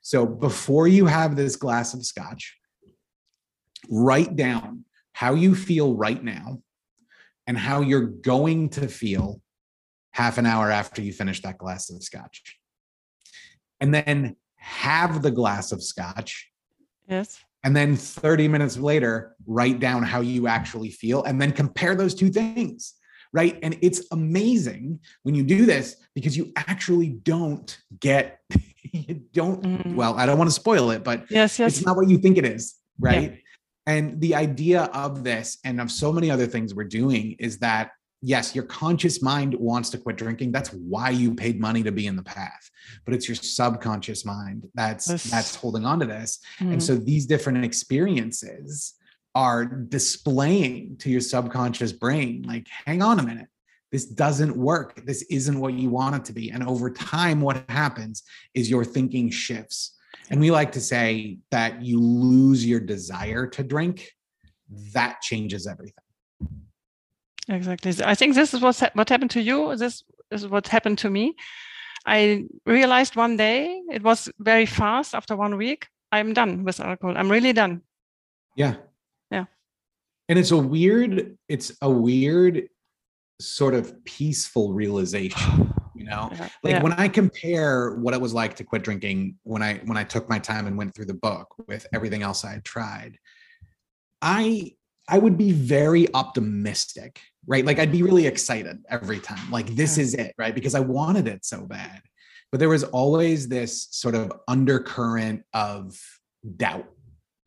So 0.02 0.26
before 0.26 0.88
you 0.88 1.06
have 1.06 1.36
this 1.36 1.56
glass 1.56 1.94
of 1.94 2.06
scotch, 2.06 2.58
write 3.90 4.36
down 4.36 4.86
how 5.14 5.34
you 5.34 5.56
feel 5.56 5.96
right 5.96 6.22
now 6.22 6.62
and 7.48 7.58
how 7.58 7.82
you're 7.82 8.08
going 8.08 8.70
to 8.70 8.88
feel 8.88 9.42
half 10.12 10.38
an 10.38 10.46
hour 10.46 10.70
after 10.70 11.02
you 11.02 11.12
finish 11.12 11.42
that 11.42 11.58
glass 11.58 11.90
of 11.90 12.02
scotch. 12.04 12.58
And 13.80 13.94
then 13.94 14.36
have 14.56 15.22
the 15.22 15.32
glass 15.32 15.72
of 15.72 15.84
scotch. 15.84 16.50
Yes. 17.08 17.44
And 17.64 17.76
then 17.76 17.96
30 17.96 18.48
minutes 18.48 18.78
later, 18.78 19.36
write 19.46 19.80
down 19.80 20.04
how 20.04 20.22
you 20.22 20.48
actually 20.48 20.90
feel 20.90 21.24
and 21.24 21.42
then 21.42 21.52
compare 21.52 21.96
those 21.96 22.14
two 22.14 22.30
things. 22.30 22.96
Right. 23.32 23.58
And 23.64 23.78
it's 23.82 24.06
amazing 24.12 25.00
when 25.24 25.34
you 25.34 25.44
do 25.44 25.66
this 25.66 25.96
because 26.14 26.38
you 26.38 26.52
actually 26.56 27.10
don't 27.10 27.76
get, 28.00 28.40
you 28.92 29.22
don't, 29.34 29.64
mm. 29.64 29.96
well, 29.96 30.16
I 30.16 30.26
don't 30.26 30.38
want 30.38 30.50
to 30.50 30.54
spoil 30.54 30.92
it, 30.92 31.04
but 31.04 31.26
yes, 31.32 31.58
yes. 31.58 31.78
it's 31.78 31.86
not 31.86 31.96
what 31.96 32.10
you 32.10 32.20
think 32.20 32.38
it 32.38 32.46
is. 32.46 32.76
Right. 33.00 33.32
Yeah. 33.32 33.38
And 33.86 34.22
the 34.22 34.36
idea 34.36 34.84
of 34.94 35.24
this 35.24 35.58
and 35.64 35.82
of 35.82 35.92
so 35.92 36.14
many 36.14 36.30
other 36.30 36.46
things 36.46 36.76
we're 36.76 36.84
doing 36.84 37.36
is 37.40 37.58
that 37.60 37.92
yes, 38.24 38.56
your 38.56 38.64
conscious 38.64 39.22
mind 39.22 39.54
wants 39.56 39.90
to 39.90 39.98
quit 39.98 40.16
drinking. 40.16 40.54
That's 40.54 40.70
why 40.70 41.10
you 41.10 41.36
paid 41.36 41.60
money 41.60 41.84
to 41.84 41.92
be 41.92 42.08
in 42.08 42.16
the 42.16 42.24
path. 42.24 42.72
But 43.06 43.14
it's 43.14 43.28
your 43.28 43.36
subconscious 43.36 44.24
mind 44.26 44.68
that's 44.74 45.06
this... 45.06 45.24
that's 45.26 45.56
holding 45.56 45.86
on 45.86 46.00
to 46.00 46.06
this. 46.06 46.40
Mm-hmm. 46.60 46.72
And 46.72 46.84
so 46.84 46.96
these 46.96 47.26
different 47.26 47.66
experiences 47.66 48.94
are 49.36 49.66
displaying 49.66 50.96
to 51.00 51.10
your 51.10 51.22
subconscious 51.22 51.92
brain 51.92 52.44
like 52.48 52.68
hang 52.86 53.02
on 53.02 53.20
a 53.20 53.24
minute. 53.24 53.48
This 53.92 54.06
doesn't 54.06 54.56
work. 54.56 55.06
This 55.06 55.24
isn't 55.24 55.60
what 55.60 55.74
you 55.74 55.90
want 55.90 56.16
it 56.16 56.26
to 56.26 56.34
be. 56.34 56.50
And 56.50 56.64
over 56.64 56.90
time 56.90 57.42
what 57.42 57.70
happens 57.70 58.24
is 58.54 58.70
your 58.70 58.86
thinking 58.86 59.30
shifts. 59.30 59.98
And 60.30 60.40
we 60.40 60.50
like 60.50 60.72
to 60.74 60.82
say 60.82 61.40
that 61.52 61.84
you 61.84 62.00
lose 62.00 62.66
your 62.66 62.80
desire 62.80 63.48
to 63.48 63.64
drink. 63.64 64.12
That 64.94 65.22
changes 65.22 65.68
everything. 65.68 66.03
Exactly. 67.50 67.94
I 68.04 68.16
think 68.16 68.36
this 68.36 68.54
is 68.54 68.62
what 68.62 68.82
what 68.94 69.10
happened 69.10 69.32
to 69.32 69.42
you. 69.42 69.76
This 69.76 70.04
is 70.32 70.48
what 70.48 70.68
happened 70.68 70.98
to 71.00 71.10
me. 71.10 71.36
I 72.06 72.46
realized 72.66 73.16
one 73.16 73.38
day 73.38 73.82
it 73.92 74.04
was 74.04 74.30
very 74.40 74.66
fast. 74.66 75.16
After 75.16 75.36
one 75.36 75.58
week, 75.58 75.88
I'm 76.12 76.34
done 76.34 76.64
with 76.64 76.80
alcohol. 76.80 77.18
I'm 77.18 77.32
really 77.32 77.54
done. 77.54 77.82
Yeah. 78.56 78.76
Yeah. 79.32 79.46
And 80.30 80.40
it's 80.40 80.52
a 80.52 80.58
weird. 80.58 81.38
It's 81.50 81.76
a 81.82 81.90
weird 81.90 82.70
sort 83.42 83.74
of 83.74 84.04
peaceful 84.06 84.74
realization. 84.74 85.70
You 85.96 86.10
know, 86.10 86.30
yeah. 86.34 86.50
like 86.64 86.72
yeah. 86.74 86.84
when 86.84 86.94
I 86.94 87.08
compare 87.08 87.94
what 87.94 88.16
it 88.16 88.20
was 88.20 88.34
like 88.34 88.56
to 88.56 88.64
quit 88.64 88.84
drinking 88.84 89.38
when 89.44 89.62
I 89.62 89.76
when 89.86 89.96
I 89.96 90.04
took 90.04 90.28
my 90.28 90.40
time 90.40 90.66
and 90.66 90.76
went 90.76 90.96
through 90.96 91.06
the 91.06 91.14
book 91.14 91.54
with 91.68 91.86
everything 91.94 92.24
else 92.24 92.44
I 92.44 92.52
had 92.52 92.66
tried, 92.66 93.20
I 94.20 94.74
I 95.08 95.20
would 95.20 95.38
be 95.38 95.52
very 95.52 96.12
optimistic 96.14 97.22
right? 97.48 97.66
Like 97.66 97.80
I'd 97.80 97.92
be 97.92 98.04
really 98.04 98.28
excited 98.28 98.84
every 98.90 99.20
time. 99.20 99.52
Like 99.52 99.68
this 99.76 99.98
is 99.98 100.14
it, 100.14 100.34
right? 100.38 100.56
Because 100.56 100.76
I 100.76 100.80
wanted 100.80 101.28
it 101.28 101.46
so 101.46 101.66
bad. 101.66 102.02
But 102.52 102.60
there 102.60 102.70
was 102.70 102.84
always 102.84 103.48
this 103.48 103.88
sort 103.92 104.16
of 104.16 104.32
undercurrent 104.48 105.44
of 105.54 106.00
doubt, 106.58 106.88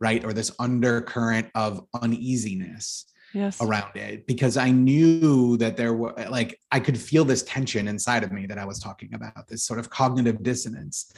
right? 0.00 0.24
Or 0.24 0.32
this 0.32 0.50
undercurrent 0.58 1.50
of 1.54 1.86
uneasiness. 1.94 3.06
yes. 3.32 3.60
around 3.60 3.96
it 3.96 4.26
because 4.26 4.56
I 4.56 4.70
knew 4.70 5.56
that 5.58 5.76
there 5.76 5.94
were 5.94 6.14
like 6.30 6.58
I 6.72 6.80
could 6.80 6.98
feel 6.98 7.24
this 7.24 7.42
tension 7.42 7.88
inside 7.88 8.24
of 8.24 8.32
me 8.32 8.46
that 8.46 8.58
I 8.58 8.64
was 8.64 8.78
talking 8.78 9.14
about, 9.14 9.46
this 9.48 9.64
sort 9.64 9.78
of 9.78 9.90
cognitive 9.90 10.42
dissonance. 10.42 11.12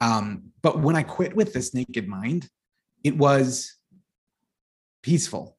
Um, 0.00 0.52
but 0.62 0.80
when 0.80 0.96
I 0.96 1.02
quit 1.02 1.34
with 1.34 1.52
this 1.52 1.74
naked 1.74 2.08
mind, 2.08 2.48
it 3.04 3.16
was 3.16 3.76
peaceful. 5.02 5.56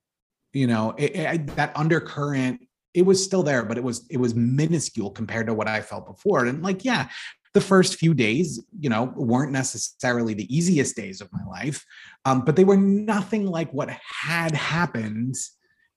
You 0.53 0.67
know, 0.67 0.93
it, 0.97 1.15
it, 1.15 1.55
that 1.55 1.75
undercurrent, 1.75 2.67
it 2.93 3.03
was 3.03 3.23
still 3.23 3.43
there, 3.43 3.63
but 3.63 3.77
it 3.77 3.83
was 3.83 4.05
it 4.09 4.17
was 4.17 4.35
minuscule 4.35 5.11
compared 5.11 5.47
to 5.47 5.53
what 5.53 5.67
I 5.67 5.81
felt 5.81 6.05
before. 6.05 6.45
And 6.45 6.61
like, 6.61 6.83
yeah, 6.83 7.07
the 7.53 7.61
first 7.61 7.95
few 7.95 8.13
days, 8.13 8.63
you 8.79 8.89
know, 8.89 9.13
weren't 9.15 9.51
necessarily 9.51 10.33
the 10.33 10.53
easiest 10.55 10.95
days 10.95 11.21
of 11.21 11.29
my 11.31 11.43
life, 11.49 11.85
um, 12.25 12.41
but 12.41 12.55
they 12.55 12.63
were 12.63 12.77
nothing 12.77 13.45
like 13.45 13.71
what 13.71 13.89
had 13.89 14.51
happened 14.51 15.35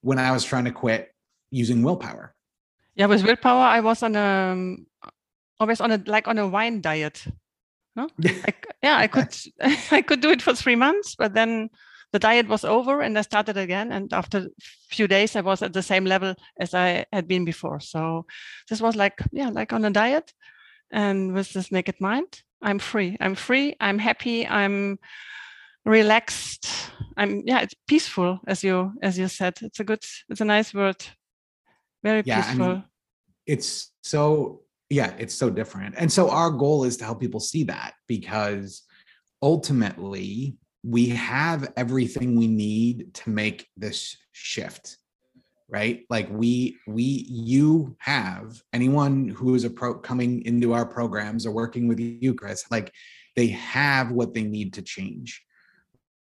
when 0.01 0.19
I 0.19 0.33
was 0.33 0.45
trying 0.45 0.64
to 0.64 0.73
quit 0.73 1.14
using 1.51 1.83
willpower. 1.83 2.35
Yeah, 2.95 3.07
with 3.07 3.25
willpower, 3.25 3.62
I 3.62 3.81
was 3.81 4.03
on 4.03 4.17
a 4.17 4.53
um, 4.53 4.87
always 5.59 5.81
on 5.81 5.90
a 5.90 6.03
like 6.07 6.29
on 6.29 6.38
a 6.38 6.47
wine 6.47 6.81
diet. 6.81 7.25
No, 7.97 8.09
I, 8.25 8.55
yeah, 8.83 8.99
I 8.99 9.07
could 9.07 9.35
I 9.90 10.03
could 10.03 10.21
do 10.21 10.31
it 10.31 10.43
for 10.43 10.55
three 10.55 10.77
months, 10.77 11.14
but 11.14 11.35
then 11.35 11.71
the 12.14 12.20
diet 12.20 12.46
was 12.46 12.64
over 12.64 13.00
and 13.00 13.18
I 13.18 13.22
started 13.22 13.57
again. 13.57 13.90
And 13.90 14.12
after 14.12 14.38
a 14.38 14.94
few 14.94 15.09
days, 15.09 15.35
I 15.35 15.40
was 15.40 15.62
at 15.62 15.72
the 15.72 15.83
same 15.83 16.05
level 16.05 16.37
as 16.61 16.72
I 16.72 17.05
had 17.12 17.27
been 17.27 17.44
before. 17.44 17.81
So 17.81 18.24
this 18.70 18.81
was 18.81 18.94
like 18.94 19.20
yeah, 19.33 19.48
like 19.48 19.72
on 19.72 19.85
a 19.85 19.90
diet, 19.90 20.33
and 20.92 21.35
with 21.35 21.53
this 21.53 21.72
naked 21.72 22.00
mind, 22.00 22.42
I'm 22.62 22.79
free. 22.79 23.16
I'm 23.20 23.35
free. 23.35 23.74
I'm 23.81 23.98
happy. 23.98 24.46
I'm 24.46 24.98
relaxed 25.87 26.66
i'm 27.18 27.42
yeah 27.44 27.61
it's 27.61 27.74
peaceful 27.87 28.40
as 28.46 28.64
you 28.64 28.90
as 29.03 29.18
you 29.18 29.29
said 29.29 29.53
it's 29.61 29.81
a 29.81 29.85
good 29.85 30.03
it's 30.31 30.40
a 30.40 30.44
nice 30.44 30.72
word 30.72 30.96
very 32.03 32.22
yeah, 32.24 32.40
peaceful 32.40 32.64
I 32.64 32.74
mean, 32.74 32.85
it's 33.46 33.92
so 34.03 34.62
yeah 34.88 35.12
it's 35.18 35.35
so 35.35 35.50
different 35.50 35.94
and 35.98 36.11
so 36.11 36.31
our 36.31 36.50
goal 36.50 36.85
is 36.85 36.96
to 36.96 37.05
help 37.05 37.20
people 37.20 37.38
see 37.38 37.64
that 37.64 37.92
because 38.09 38.83
ultimately 39.42 40.57
we 40.85 41.09
have 41.09 41.73
everything 41.77 42.37
we 42.37 42.47
need 42.47 43.14
to 43.14 43.31
make 43.31 43.66
this 43.77 44.16
shift 44.33 44.99
right? 45.75 46.05
Like 46.11 46.29
we 46.31 46.77
we 46.87 47.03
you 47.03 47.97
have 47.99 48.62
anyone 48.73 49.29
who 49.29 49.55
is 49.55 49.64
a 49.64 49.70
pro 49.70 49.94
coming 49.94 50.44
into 50.44 50.73
our 50.73 50.87
programs 50.87 51.47
or 51.47 51.53
working 51.53 51.88
with 51.88 51.99
you 51.99 52.35
chris 52.35 52.64
like 52.70 52.92
they 53.35 53.49
have 53.49 54.12
what 54.12 54.35
they 54.35 54.44
need 54.44 54.75
to 54.75 54.83
change. 54.83 55.42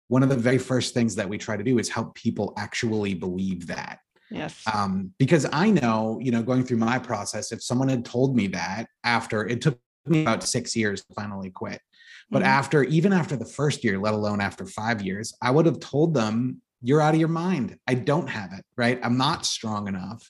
One 0.07 0.23
of 0.23 0.29
the 0.29 0.35
very 0.35 0.57
first 0.57 0.93
things 0.93 1.15
that 1.15 1.29
we 1.29 1.37
try 1.37 1.57
to 1.57 1.63
do 1.63 1.77
is 1.77 1.89
help 1.89 2.15
people 2.15 2.53
actually 2.57 3.13
believe 3.13 3.67
that. 3.67 3.99
Yes. 4.31 4.63
Um, 4.73 5.11
because 5.19 5.45
i 5.53 5.69
know 5.69 6.19
you 6.19 6.31
know 6.31 6.41
going 6.41 6.63
through 6.63 6.77
my 6.77 6.97
process 6.97 7.51
if 7.51 7.61
someone 7.61 7.89
had 7.89 8.03
told 8.03 8.35
me 8.35 8.47
that 8.47 8.87
after 9.03 9.45
it 9.45 9.61
took 9.61 9.79
me 10.07 10.23
about 10.23 10.43
six 10.43 10.75
years 10.75 11.05
to 11.05 11.13
finally 11.13 11.51
quit 11.51 11.79
but 12.29 12.39
mm-hmm. 12.39 12.47
after 12.47 12.83
even 12.83 13.13
after 13.13 13.35
the 13.35 13.45
first 13.45 13.83
year 13.83 13.99
let 13.99 14.13
alone 14.13 14.41
after 14.41 14.65
five 14.65 15.01
years 15.01 15.33
i 15.41 15.51
would 15.51 15.65
have 15.65 15.79
told 15.79 16.13
them 16.13 16.61
you're 16.81 17.01
out 17.01 17.13
of 17.13 17.19
your 17.19 17.29
mind 17.29 17.77
i 17.87 17.93
don't 17.93 18.27
have 18.27 18.53
it 18.53 18.63
right 18.77 18.99
i'm 19.03 19.17
not 19.17 19.45
strong 19.45 19.87
enough 19.87 20.29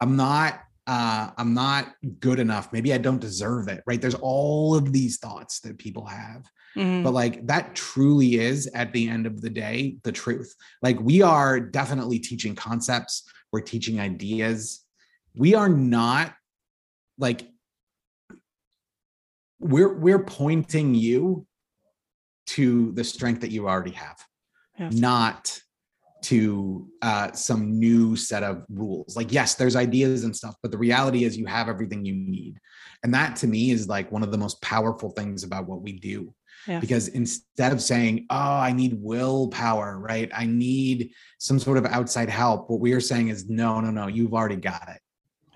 i'm 0.00 0.16
not 0.16 0.60
uh, 0.86 1.30
I'm 1.38 1.54
not 1.54 1.94
good 2.20 2.38
enough. 2.38 2.72
Maybe 2.72 2.92
I 2.92 2.98
don't 2.98 3.20
deserve 3.20 3.68
it, 3.68 3.82
right? 3.86 4.00
There's 4.00 4.14
all 4.16 4.74
of 4.74 4.92
these 4.92 5.18
thoughts 5.18 5.60
that 5.60 5.78
people 5.78 6.04
have. 6.06 6.46
Mm-hmm. 6.76 7.04
But 7.04 7.12
like 7.12 7.46
that 7.46 7.74
truly 7.74 8.34
is 8.34 8.66
at 8.74 8.92
the 8.92 9.08
end 9.08 9.26
of 9.26 9.40
the 9.40 9.50
day, 9.50 9.96
the 10.02 10.12
truth. 10.12 10.54
Like 10.82 11.00
we 11.00 11.22
are 11.22 11.58
definitely 11.60 12.18
teaching 12.18 12.54
concepts, 12.54 13.22
we're 13.52 13.60
teaching 13.60 14.00
ideas. 14.00 14.84
We 15.36 15.54
are 15.54 15.68
not 15.68 16.34
like 17.18 17.48
we're 19.58 19.94
we're 19.94 20.24
pointing 20.24 20.94
you 20.94 21.46
to 22.46 22.92
the 22.92 23.04
strength 23.04 23.40
that 23.40 23.50
you 23.50 23.68
already 23.68 23.92
have, 23.92 24.18
not 24.78 25.58
to 26.22 26.88
uh, 27.02 27.30
some 27.32 27.78
new 27.78 28.16
set 28.16 28.42
of 28.42 28.64
rules. 28.70 29.16
Like, 29.16 29.30
yes, 29.30 29.54
there's 29.54 29.76
ideas 29.76 30.24
and 30.24 30.34
stuff, 30.34 30.54
but 30.62 30.70
the 30.70 30.78
reality 30.78 31.24
is 31.24 31.36
you 31.36 31.46
have 31.46 31.68
everything 31.68 32.04
you 32.04 32.14
need. 32.14 32.58
And 33.02 33.12
that 33.12 33.36
to 33.36 33.46
me 33.46 33.70
is 33.70 33.88
like 33.88 34.10
one 34.10 34.22
of 34.22 34.32
the 34.32 34.38
most 34.38 34.60
powerful 34.62 35.10
things 35.10 35.44
about 35.44 35.66
what 35.66 35.82
we 35.82 35.98
do. 35.98 36.34
Yeah. 36.66 36.80
Because 36.80 37.08
instead 37.08 37.72
of 37.72 37.82
saying, 37.82 38.26
oh, 38.30 38.36
I 38.38 38.72
need 38.72 38.96
willpower, 38.98 39.98
right? 39.98 40.30
I 40.34 40.46
need 40.46 41.10
some 41.38 41.58
sort 41.58 41.76
of 41.76 41.84
outside 41.84 42.30
help, 42.30 42.70
what 42.70 42.80
we 42.80 42.94
are 42.94 43.00
saying 43.00 43.28
is, 43.28 43.50
no, 43.50 43.80
no, 43.80 43.90
no, 43.90 44.06
you've 44.06 44.32
already 44.32 44.56
got 44.56 44.88
it. 44.88 45.00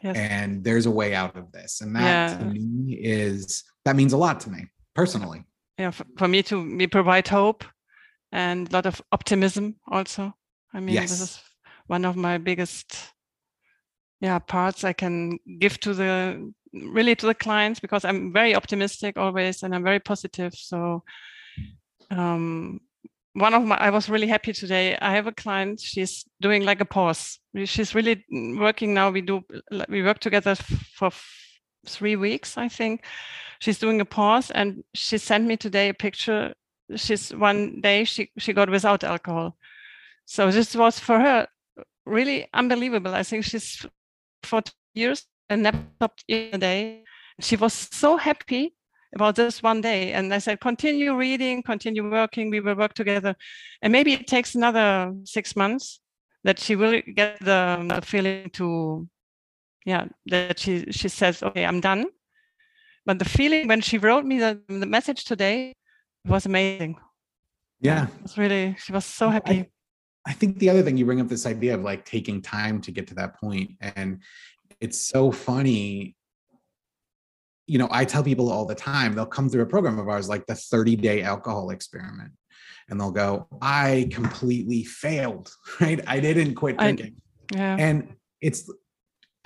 Yes. 0.03 0.17
And 0.17 0.63
there's 0.63 0.85
a 0.85 0.91
way 0.91 1.15
out 1.15 1.35
of 1.35 1.51
this. 1.51 1.81
And 1.81 1.97
that 1.97 2.31
yeah. 2.31 2.39
to 2.39 2.45
me 2.45 2.93
is, 2.93 3.65
that 3.89 3.97
means 3.97 4.13
a 4.13 4.19
lot 4.19 4.39
to 4.41 4.51
me 4.51 4.67
personally. 4.95 5.43
Yeah. 5.79 5.93
For, 6.19 6.29
me 6.29 6.43
to 6.43 6.77
we 6.77 6.87
provide 6.87 7.27
hope 7.27 7.65
and 8.33 8.69
a 8.69 8.73
lot 8.73 8.85
of 8.85 9.01
optimism 9.13 9.77
also 9.91 10.35
I 10.75 10.81
mean, 10.81 10.95
yes. 10.95 11.11
this 11.11 11.21
is 11.21 11.41
one 11.87 12.05
of 12.05 12.15
my 12.15 12.37
biggest 12.37 12.95
yeah 14.21 14.39
parts 14.41 14.85
I 14.85 14.93
can 14.93 15.39
give 15.59 15.81
to 15.81 15.95
the 15.95 16.53
really 16.75 17.15
to 17.15 17.27
the 17.27 17.35
clients 17.35 17.81
because 17.81 18.05
I'm 18.05 18.31
very 18.33 18.55
optimistic 18.55 19.17
always 19.17 19.63
and 19.63 19.75
I'm 19.75 19.85
very 19.85 20.01
positive. 20.01 20.53
So 20.55 21.03
um, 22.11 22.81
one 23.33 23.55
of 23.55 23.65
my 23.65 23.77
I 23.77 23.89
was 23.89 24.11
really 24.11 24.27
happy 24.27 24.53
today. 24.53 24.99
I 25.01 25.15
have 25.15 25.27
a 25.27 25.33
client. 25.33 25.81
She's 25.81 26.27
doing 26.43 26.65
like 26.67 26.83
a 26.83 26.85
pause. 26.85 27.39
She's 27.65 27.95
really 27.95 28.23
working 28.59 28.93
now. 28.93 29.11
We 29.11 29.23
do 29.23 29.41
we 29.89 30.03
work 30.03 30.19
together 30.19 30.57
for 30.99 31.11
three 31.87 32.17
weeks, 32.17 32.59
I 32.59 32.69
think. 32.69 33.05
She's 33.61 33.79
doing 33.79 34.01
a 34.01 34.05
pause, 34.05 34.51
and 34.51 34.85
she 34.95 35.19
sent 35.19 35.47
me 35.47 35.57
today 35.57 35.89
a 35.89 35.95
picture. 35.95 36.55
She's 36.97 37.31
one 37.31 37.81
day 37.81 38.05
she 38.05 38.31
she 38.39 38.53
got 38.53 38.71
without 38.71 39.05
alcohol, 39.05 39.57
so 40.25 40.51
this 40.51 40.75
was 40.75 40.99
for 40.99 41.19
her 41.19 41.49
really 42.07 42.49
unbelievable. 42.55 43.15
I 43.15 43.23
think 43.23 43.45
she's 43.45 43.85
for 44.43 44.63
years 44.95 45.27
and 45.49 45.63
never 45.63 45.79
stopped 45.97 46.25
in 46.29 46.51
a 46.55 46.59
day. 46.59 47.05
She 47.41 47.57
was 47.57 47.73
so 47.73 48.17
happy 48.17 48.75
about 49.15 49.37
this 49.37 49.63
one 49.63 49.81
day. 49.81 50.13
And 50.13 50.33
I 50.33 50.39
said, 50.39 50.61
continue 50.61 51.15
reading, 51.15 51.63
continue 51.63 52.11
working. 52.11 52.51
We 52.51 52.61
will 52.61 52.75
work 52.75 52.95
together. 52.95 53.35
And 53.83 53.93
maybe 53.93 54.13
it 54.13 54.27
takes 54.27 54.55
another 54.55 55.15
six 55.25 55.57
months 55.57 56.01
that 56.45 56.59
she 56.59 56.77
will 56.77 57.01
get 57.15 57.39
the, 57.41 57.87
the 57.89 58.01
feeling 58.03 58.51
to, 58.51 59.09
yeah, 59.85 60.07
that 60.27 60.59
she, 60.59 60.91
she 60.91 61.09
says, 61.09 61.43
okay, 61.43 61.65
I'm 61.65 61.81
done. 61.81 62.07
But 63.09 63.19
the 63.19 63.25
feeling 63.25 63.69
when 63.69 63.81
she 63.81 63.97
wrote 63.97 64.27
me 64.27 64.39
the, 64.39 64.61
the 64.69 64.85
message 64.85 65.25
today 65.25 65.75
was 66.27 66.45
amazing. 66.45 66.97
Yeah. 67.81 68.09
It 68.09 68.23
was 68.23 68.37
really, 68.37 68.77
she 68.85 68.93
was 68.93 69.07
so 69.07 69.31
happy. 69.31 69.61
I, 69.61 69.69
I 70.27 70.33
think 70.35 70.59
the 70.59 70.69
other 70.69 70.83
thing 70.83 70.99
you 70.99 71.07
bring 71.07 71.19
up 71.19 71.29
this 71.29 71.47
idea 71.47 71.75
of 71.75 71.81
like 71.81 72.05
taking 72.05 72.43
time 72.43 72.83
to 72.83 72.93
get 72.93 73.07
to 73.07 73.15
that 73.15 73.41
point, 73.41 73.71
and 73.81 74.21
it's 74.79 75.09
so 75.09 75.33
funny. 75.33 76.17
You 77.67 77.79
know, 77.79 77.89
I 77.91 78.05
tell 78.05 78.23
people 78.23 78.53
all 78.53 78.67
the 78.67 78.75
time, 78.75 79.15
they'll 79.15 79.25
come 79.25 79.49
through 79.49 79.63
a 79.63 79.67
program 79.67 79.99
of 79.99 80.07
ours 80.07 80.29
like 80.29 80.45
the 80.45 80.55
30 80.55 80.97
day 80.97 81.23
alcohol 81.23 81.71
experiment, 81.71 82.33
and 82.91 83.01
they'll 83.01 83.11
go, 83.11 83.49
I 83.63 84.11
completely 84.13 84.85
failed, 84.85 85.51
right? 85.81 85.99
I 86.07 86.21
didn't 86.21 86.57
quit 86.57 86.77
drinking. 86.77 87.15
I, 87.55 87.57
yeah. 87.57 87.77
And 87.79 88.17
it's 88.43 88.71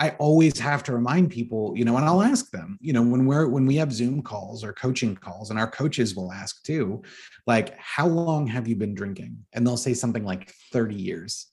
I 0.03 0.09
always 0.19 0.59
have 0.59 0.83
to 0.83 0.93
remind 0.93 1.31
people, 1.31 1.71
you 1.77 1.85
know, 1.85 1.95
and 1.95 2.03
I'll 2.05 2.21
ask 2.21 2.51
them, 2.51 2.77
you 2.81 2.91
know, 2.91 3.01
when 3.01 3.25
we're 3.25 3.47
when 3.47 3.65
we 3.65 3.77
have 3.77 3.93
Zoom 3.93 4.21
calls 4.21 4.61
or 4.61 4.73
coaching 4.73 5.15
calls, 5.15 5.49
and 5.49 5.57
our 5.57 5.71
coaches 5.71 6.13
will 6.13 6.29
ask 6.33 6.61
too, 6.63 7.01
like, 7.47 7.77
how 7.77 8.07
long 8.07 8.45
have 8.47 8.67
you 8.67 8.75
been 8.75 8.93
drinking? 8.93 9.37
And 9.53 9.65
they'll 9.65 9.77
say 9.77 9.93
something 9.93 10.25
like 10.25 10.51
30 10.73 10.95
years. 10.95 11.47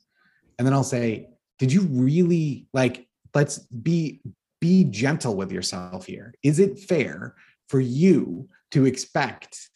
And 0.59 0.67
then 0.67 0.75
I'll 0.75 0.83
say, 0.83 1.29
did 1.61 1.73
you 1.73 1.83
really 1.83 2.67
like 2.73 3.07
let's 3.37 3.59
be 3.59 4.21
be 4.61 4.83
gentle 4.83 5.37
with 5.37 5.53
yourself 5.53 6.05
here. 6.07 6.35
Is 6.43 6.59
it 6.59 6.81
fair 6.81 7.37
for 7.69 7.79
you 7.79 8.49
to 8.73 8.85
expect 8.85 9.71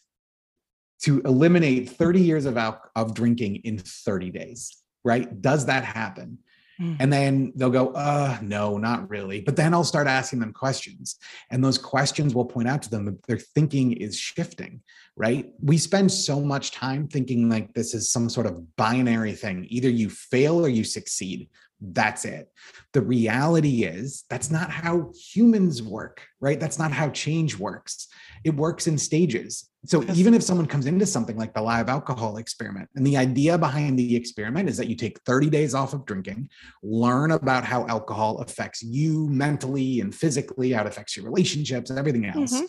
to 1.03 1.21
eliminate 1.21 1.89
30 1.91 2.19
years 2.19 2.45
of 2.45 2.57
al- 2.57 2.81
of 2.97 3.13
drinking 3.13 3.61
in 3.63 3.77
30 3.77 4.31
days? 4.31 4.75
Right? 5.05 5.41
Does 5.41 5.65
that 5.67 5.85
happen? 5.85 6.39
Mm. 6.79 6.97
And 6.99 7.13
then 7.13 7.53
they'll 7.55 7.69
go, 7.69 7.89
uh, 7.93 8.37
no, 8.41 8.77
not 8.77 9.09
really. 9.09 9.41
But 9.41 9.55
then 9.55 9.73
I'll 9.73 9.83
start 9.83 10.07
asking 10.07 10.39
them 10.39 10.53
questions. 10.53 11.17
And 11.49 11.63
those 11.63 11.77
questions 11.77 12.35
will 12.35 12.45
point 12.45 12.67
out 12.67 12.81
to 12.83 12.89
them 12.89 13.05
that 13.05 13.23
their 13.23 13.37
thinking 13.37 13.93
is 13.93 14.17
shifting, 14.17 14.81
right? 15.15 15.51
We 15.61 15.77
spend 15.77 16.11
so 16.11 16.41
much 16.41 16.71
time 16.71 17.07
thinking 17.07 17.49
like 17.49 17.73
this 17.73 17.93
is 17.93 18.11
some 18.11 18.29
sort 18.29 18.47
of 18.47 18.75
binary 18.75 19.33
thing. 19.33 19.67
Either 19.69 19.89
you 19.89 20.09
fail 20.09 20.65
or 20.65 20.69
you 20.69 20.83
succeed. 20.83 21.49
That's 21.81 22.25
it. 22.25 22.49
The 22.93 23.01
reality 23.01 23.83
is 23.83 24.23
that's 24.29 24.49
not 24.49 24.69
how 24.69 25.11
humans 25.33 25.83
work, 25.83 26.25
right? 26.39 26.59
That's 26.59 26.79
not 26.79 26.91
how 26.91 27.09
change 27.09 27.57
works. 27.57 28.07
It 28.43 28.55
works 28.55 28.87
in 28.87 28.97
stages. 28.97 29.69
So 29.85 30.03
even 30.13 30.33
if 30.33 30.41
someone 30.41 30.65
comes 30.65 30.87
into 30.87 31.05
something 31.05 31.37
like 31.37 31.53
the 31.53 31.61
live 31.61 31.89
alcohol 31.89 32.37
experiment, 32.37 32.89
and 32.95 33.05
the 33.05 33.17
idea 33.17 33.57
behind 33.57 33.99
the 33.99 34.15
experiment 34.15 34.69
is 34.69 34.77
that 34.77 34.87
you 34.87 34.95
take 34.95 35.19
30 35.21 35.49
days 35.49 35.75
off 35.75 35.93
of 35.93 36.05
drinking, 36.05 36.49
learn 36.81 37.31
about 37.31 37.65
how 37.65 37.85
alcohol 37.87 38.39
affects 38.39 38.81
you 38.81 39.27
mentally 39.29 39.99
and 39.99 40.15
physically, 40.15 40.71
how 40.71 40.81
it 40.81 40.87
affects 40.87 41.15
your 41.15 41.25
relationships 41.25 41.89
and 41.89 41.99
everything 41.99 42.25
else. 42.25 42.53
Mm-hmm. 42.53 42.65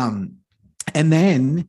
Um, 0.00 0.36
and 0.94 1.12
then 1.12 1.68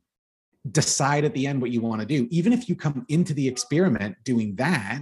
decide 0.70 1.24
at 1.24 1.34
the 1.34 1.46
end 1.46 1.60
what 1.60 1.70
you 1.70 1.80
want 1.80 2.00
to 2.00 2.06
do. 2.06 2.26
Even 2.30 2.52
if 2.52 2.68
you 2.68 2.74
come 2.74 3.04
into 3.08 3.32
the 3.32 3.46
experiment 3.46 4.16
doing 4.24 4.56
that, 4.56 5.00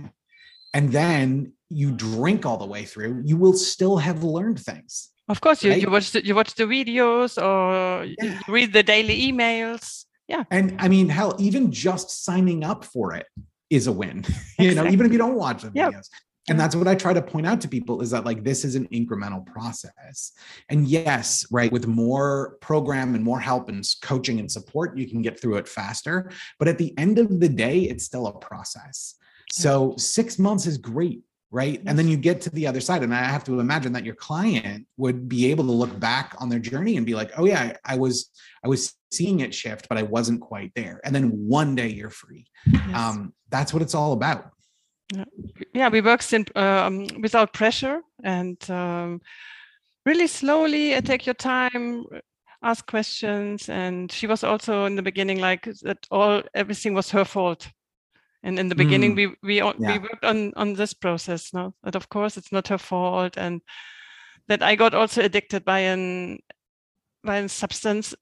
and 0.74 0.92
then 0.92 1.52
you 1.70 1.92
drink 1.92 2.46
all 2.46 2.56
the 2.56 2.66
way 2.66 2.84
through, 2.84 3.22
you 3.24 3.36
will 3.36 3.52
still 3.52 3.98
have 3.98 4.24
learned 4.24 4.60
things. 4.60 5.10
Of 5.28 5.40
course, 5.40 5.62
you, 5.62 5.70
right? 5.70 5.82
you 5.82 5.90
watch 5.90 6.10
the, 6.12 6.24
you 6.24 6.34
watch 6.34 6.54
the 6.54 6.64
videos 6.64 7.40
or 7.40 8.04
yeah. 8.04 8.40
you 8.46 8.52
read 8.52 8.72
the 8.72 8.82
daily 8.82 9.30
emails. 9.30 10.06
Yeah. 10.26 10.44
And 10.50 10.76
I 10.78 10.88
mean, 10.88 11.08
hell, 11.08 11.36
even 11.38 11.70
just 11.70 12.24
signing 12.24 12.64
up 12.64 12.84
for 12.84 13.14
it 13.14 13.26
is 13.70 13.86
a 13.86 13.92
win. 13.92 14.20
Exactly. 14.20 14.44
you 14.66 14.74
know, 14.74 14.86
even 14.86 15.06
if 15.06 15.12
you 15.12 15.18
don't 15.18 15.36
watch 15.36 15.62
the 15.62 15.68
videos. 15.68 15.92
Yep. 15.92 16.04
And 16.50 16.58
that's 16.58 16.74
what 16.74 16.88
I 16.88 16.94
try 16.94 17.12
to 17.12 17.20
point 17.20 17.46
out 17.46 17.60
to 17.60 17.68
people 17.68 18.00
is 18.00 18.10
that 18.10 18.24
like 18.24 18.42
this 18.42 18.64
is 18.64 18.74
an 18.74 18.88
incremental 18.88 19.44
process. 19.44 20.32
And 20.70 20.88
yes, 20.88 21.46
right, 21.50 21.70
with 21.70 21.86
more 21.86 22.56
program 22.60 23.14
and 23.14 23.22
more 23.22 23.38
help 23.38 23.68
and 23.68 23.86
coaching 24.02 24.40
and 24.40 24.50
support, 24.50 24.96
you 24.96 25.06
can 25.06 25.20
get 25.20 25.38
through 25.38 25.56
it 25.56 25.68
faster. 25.68 26.30
But 26.58 26.68
at 26.68 26.78
the 26.78 26.96
end 26.96 27.18
of 27.18 27.40
the 27.40 27.50
day, 27.50 27.80
it's 27.80 28.04
still 28.04 28.26
a 28.26 28.38
process. 28.38 29.14
So 29.50 29.94
six 29.96 30.38
months 30.38 30.66
is 30.66 30.78
great 30.78 31.22
right? 31.50 31.80
And 31.86 31.98
then 31.98 32.08
you 32.08 32.16
get 32.16 32.40
to 32.42 32.50
the 32.50 32.66
other 32.66 32.80
side 32.80 33.02
and 33.02 33.14
i 33.14 33.22
have 33.24 33.44
to 33.44 33.60
imagine 33.60 33.92
that 33.92 34.04
your 34.04 34.14
client 34.14 34.86
would 34.96 35.28
be 35.28 35.50
able 35.50 35.64
to 35.64 35.72
look 35.72 35.98
back 35.98 36.34
on 36.38 36.48
their 36.48 36.58
journey 36.58 36.96
and 36.96 37.06
be 37.06 37.14
like 37.14 37.30
oh 37.36 37.46
yeah 37.46 37.76
i 37.84 37.96
was 37.96 38.30
i 38.64 38.68
was 38.68 38.94
seeing 39.10 39.40
it 39.40 39.54
shift 39.54 39.88
but 39.88 39.98
i 39.98 40.02
wasn't 40.02 40.40
quite 40.40 40.72
there. 40.74 41.00
And 41.04 41.14
then 41.14 41.30
one 41.30 41.74
day 41.74 41.88
you're 41.88 42.10
free. 42.10 42.46
Yes. 42.66 42.94
um, 42.94 43.32
that's 43.50 43.72
what 43.72 43.82
it's 43.82 43.94
all 43.94 44.12
about. 44.12 44.50
Yeah. 45.72 45.88
We 45.88 46.02
work 46.02 46.30
in, 46.32 46.44
um, 46.54 47.06
without 47.22 47.54
pressure 47.54 48.02
and 48.22 48.58
um, 48.70 49.22
really 50.04 50.26
slowly 50.26 51.00
take 51.00 51.24
your 51.24 51.34
time 51.34 52.04
ask 52.62 52.86
questions 52.86 53.68
and 53.68 54.10
she 54.10 54.26
was 54.26 54.42
also 54.42 54.84
in 54.84 54.96
the 54.96 55.02
beginning 55.02 55.38
like 55.38 55.62
that 55.82 56.06
all 56.10 56.42
everything 56.54 56.92
was 56.92 57.08
her 57.08 57.24
fault 57.24 57.70
and 58.42 58.58
in 58.58 58.68
the 58.68 58.74
beginning, 58.74 59.12
mm. 59.12 59.16
we 59.16 59.26
we 59.42 59.56
yeah. 59.56 59.72
we 59.78 59.98
worked 59.98 60.24
on 60.24 60.52
on 60.56 60.74
this 60.74 60.94
process. 60.94 61.52
No, 61.52 61.74
that 61.82 61.96
of 61.96 62.08
course 62.08 62.36
it's 62.36 62.52
not 62.52 62.68
her 62.68 62.78
fault, 62.78 63.36
and 63.36 63.60
that 64.48 64.62
I 64.62 64.76
got 64.76 64.94
also 64.94 65.22
addicted 65.22 65.64
by 65.64 65.80
an 65.80 66.38
by 67.24 67.38
a 67.38 67.48
substance 67.48 68.14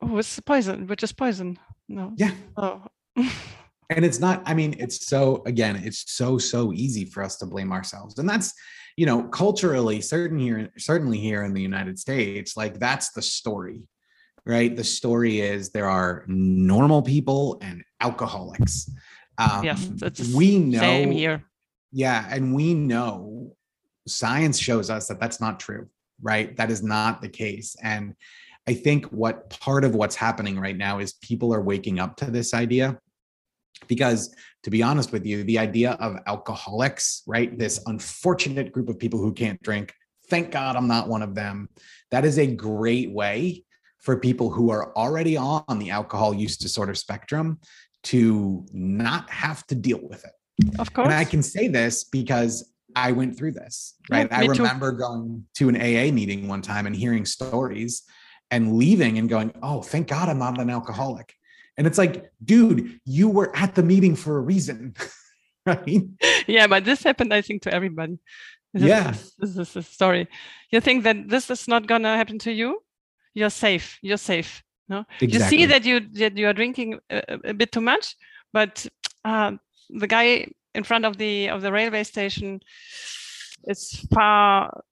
was 0.00 0.38
poison, 0.44 0.86
which 0.86 1.02
is 1.02 1.12
poison. 1.12 1.58
No. 1.88 2.12
Yeah. 2.16 2.32
Oh. 2.56 2.82
and 3.16 4.04
it's 4.04 4.20
not. 4.20 4.42
I 4.44 4.54
mean, 4.54 4.76
it's 4.78 5.06
so 5.06 5.42
again, 5.46 5.76
it's 5.76 6.12
so 6.12 6.38
so 6.38 6.72
easy 6.72 7.04
for 7.04 7.22
us 7.22 7.36
to 7.38 7.46
blame 7.46 7.72
ourselves, 7.72 8.18
and 8.18 8.28
that's 8.28 8.52
you 8.96 9.06
know 9.06 9.22
culturally 9.24 10.00
certain 10.00 10.38
here 10.38 10.70
certainly 10.78 11.18
here 11.18 11.42
in 11.42 11.52
the 11.52 11.60
united 11.60 11.98
states 11.98 12.56
like 12.56 12.78
that's 12.78 13.10
the 13.10 13.22
story 13.22 13.82
right? 14.46 14.74
The 14.74 14.84
story 14.84 15.40
is 15.40 15.70
there 15.70 15.88
are 15.88 16.24
normal 16.26 17.02
people 17.02 17.58
and 17.62 17.82
alcoholics. 18.00 18.90
Um, 19.38 19.64
yes, 19.64 19.90
we 20.34 20.58
know. 20.58 20.78
Same 20.78 21.10
here. 21.10 21.44
Yeah, 21.90 22.26
and 22.30 22.54
we 22.54 22.74
know 22.74 23.56
science 24.06 24.58
shows 24.58 24.90
us 24.90 25.08
that 25.08 25.18
that's 25.18 25.40
not 25.40 25.58
true, 25.58 25.88
right? 26.22 26.56
That 26.56 26.70
is 26.70 26.82
not 26.82 27.20
the 27.22 27.28
case, 27.28 27.76
and 27.82 28.14
I 28.66 28.74
think 28.74 29.06
what 29.06 29.50
part 29.50 29.84
of 29.84 29.94
what's 29.94 30.16
happening 30.16 30.58
right 30.58 30.76
now 30.76 30.98
is 30.98 31.14
people 31.14 31.52
are 31.52 31.60
waking 31.60 31.98
up 31.98 32.16
to 32.18 32.30
this 32.30 32.54
idea 32.54 32.98
because 33.88 34.34
to 34.62 34.70
be 34.70 34.82
honest 34.82 35.12
with 35.12 35.26
you 35.26 35.44
the 35.44 35.58
idea 35.58 35.92
of 35.92 36.16
alcoholics 36.26 37.22
right 37.26 37.58
this 37.58 37.80
unfortunate 37.86 38.72
group 38.72 38.88
of 38.88 38.98
people 38.98 39.18
who 39.18 39.32
can't 39.32 39.60
drink 39.62 39.92
thank 40.30 40.50
god 40.50 40.76
i'm 40.76 40.88
not 40.88 41.08
one 41.08 41.22
of 41.22 41.34
them 41.34 41.68
that 42.10 42.24
is 42.24 42.38
a 42.38 42.46
great 42.46 43.10
way 43.10 43.63
for 44.04 44.18
people 44.18 44.50
who 44.50 44.70
are 44.70 44.94
already 44.96 45.34
on 45.36 45.78
the 45.78 45.90
alcohol 45.90 46.34
use 46.34 46.58
disorder 46.58 46.94
spectrum 46.94 47.58
to 48.02 48.66
not 48.72 49.30
have 49.30 49.66
to 49.66 49.74
deal 49.74 50.00
with 50.02 50.24
it. 50.26 50.78
Of 50.78 50.92
course. 50.92 51.06
And 51.06 51.14
I 51.14 51.24
can 51.24 51.42
say 51.42 51.68
this 51.68 52.04
because 52.04 52.70
I 52.94 53.12
went 53.12 53.36
through 53.36 53.52
this, 53.52 53.94
right? 54.10 54.28
Yeah, 54.30 54.38
I 54.38 54.44
remember 54.44 54.92
too. 54.92 54.98
going 54.98 55.46
to 55.54 55.70
an 55.70 55.76
AA 55.76 56.12
meeting 56.12 56.46
one 56.46 56.60
time 56.60 56.86
and 56.86 56.94
hearing 56.94 57.24
stories 57.24 58.02
and 58.50 58.76
leaving 58.76 59.16
and 59.16 59.26
going, 59.26 59.52
oh, 59.62 59.80
thank 59.80 60.08
God 60.08 60.28
I'm 60.28 60.38
not 60.38 60.60
an 60.60 60.68
alcoholic. 60.68 61.34
And 61.78 61.86
it's 61.86 61.98
like, 61.98 62.30
dude, 62.44 63.00
you 63.06 63.30
were 63.30 63.56
at 63.56 63.74
the 63.74 63.82
meeting 63.82 64.14
for 64.14 64.36
a 64.36 64.40
reason, 64.40 64.94
right? 65.66 66.02
Yeah, 66.46 66.66
but 66.66 66.84
this 66.84 67.02
happened, 67.02 67.32
I 67.32 67.40
think, 67.40 67.62
to 67.62 67.72
everybody. 67.72 68.18
This 68.74 68.82
yeah. 68.82 69.10
Is, 69.10 69.34
this 69.38 69.56
is 69.56 69.76
a 69.76 69.82
story. 69.82 70.28
You 70.70 70.82
think 70.82 71.04
that 71.04 71.28
this 71.28 71.48
is 71.48 71.66
not 71.66 71.86
going 71.86 72.02
to 72.02 72.10
happen 72.10 72.38
to 72.40 72.52
you? 72.52 72.82
You're 73.34 73.50
safe 73.50 73.98
you're 74.02 74.16
safe 74.16 74.62
no? 74.86 75.04
Exactly. 75.20 75.28
you 75.28 75.40
see 75.40 75.66
that 75.66 75.84
you 75.84 76.00
that 76.00 76.36
you 76.36 76.46
are 76.46 76.52
drinking 76.52 77.00
a, 77.10 77.22
a 77.44 77.54
bit 77.54 77.72
too 77.72 77.80
much 77.80 78.16
but 78.52 78.86
uh, 79.24 79.52
the 79.90 80.06
guy 80.06 80.46
in 80.74 80.84
front 80.84 81.04
of 81.04 81.16
the 81.16 81.48
of 81.48 81.62
the 81.62 81.72
railway 81.72 82.04
station 82.04 82.60
is 83.66 84.06
far 84.12 84.82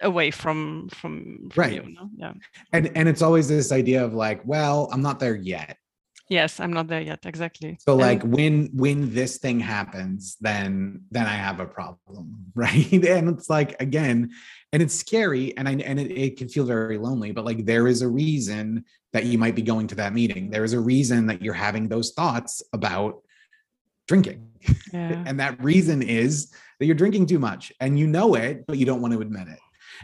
away 0.00 0.30
from 0.30 0.88
from, 0.90 1.48
from 1.52 1.60
right. 1.60 1.74
you, 1.74 1.82
no? 1.92 2.10
yeah. 2.16 2.32
And 2.72 2.90
and 2.96 3.08
it's 3.08 3.22
always 3.22 3.48
this 3.48 3.72
idea 3.72 4.04
of 4.04 4.14
like 4.14 4.40
well 4.44 4.88
i'm 4.92 5.02
not 5.02 5.20
there 5.20 5.36
yet. 5.36 5.76
Yes 6.28 6.60
i'm 6.60 6.72
not 6.72 6.88
there 6.88 7.00
yet 7.00 7.20
exactly. 7.24 7.78
So 7.80 7.94
like 7.94 8.22
when 8.22 8.70
when 8.72 9.12
this 9.14 9.38
thing 9.38 9.60
happens 9.60 10.36
then 10.40 11.02
then 11.10 11.26
i 11.26 11.34
have 11.34 11.60
a 11.60 11.66
problem 11.66 12.46
right? 12.54 12.92
And 12.92 13.28
it's 13.28 13.50
like 13.50 13.80
again 13.80 14.30
and 14.72 14.82
it's 14.82 14.94
scary 14.94 15.56
and 15.56 15.68
i 15.68 15.72
and 15.72 16.00
it, 16.00 16.10
it 16.10 16.36
can 16.36 16.48
feel 16.48 16.64
very 16.64 16.98
lonely 16.98 17.32
but 17.32 17.44
like 17.44 17.64
there 17.66 17.88
is 17.88 18.02
a 18.02 18.08
reason 18.08 18.84
that 19.12 19.26
you 19.26 19.38
might 19.38 19.54
be 19.54 19.62
going 19.62 19.86
to 19.86 19.94
that 19.96 20.14
meeting. 20.14 20.50
There 20.50 20.64
is 20.64 20.72
a 20.72 20.80
reason 20.80 21.26
that 21.26 21.42
you're 21.42 21.54
having 21.54 21.88
those 21.88 22.12
thoughts 22.12 22.62
about 22.72 23.22
drinking. 24.08 24.48
Yeah. 24.92 25.22
and 25.26 25.38
that 25.38 25.62
reason 25.62 26.02
is 26.02 26.50
that 26.78 26.86
you're 26.86 26.94
drinking 26.94 27.26
too 27.26 27.38
much 27.38 27.72
and 27.80 27.98
you 27.98 28.06
know 28.06 28.34
it 28.34 28.66
but 28.66 28.78
you 28.78 28.86
don't 28.86 29.00
want 29.00 29.14
to 29.14 29.20
admit 29.20 29.48
it. 29.48 29.58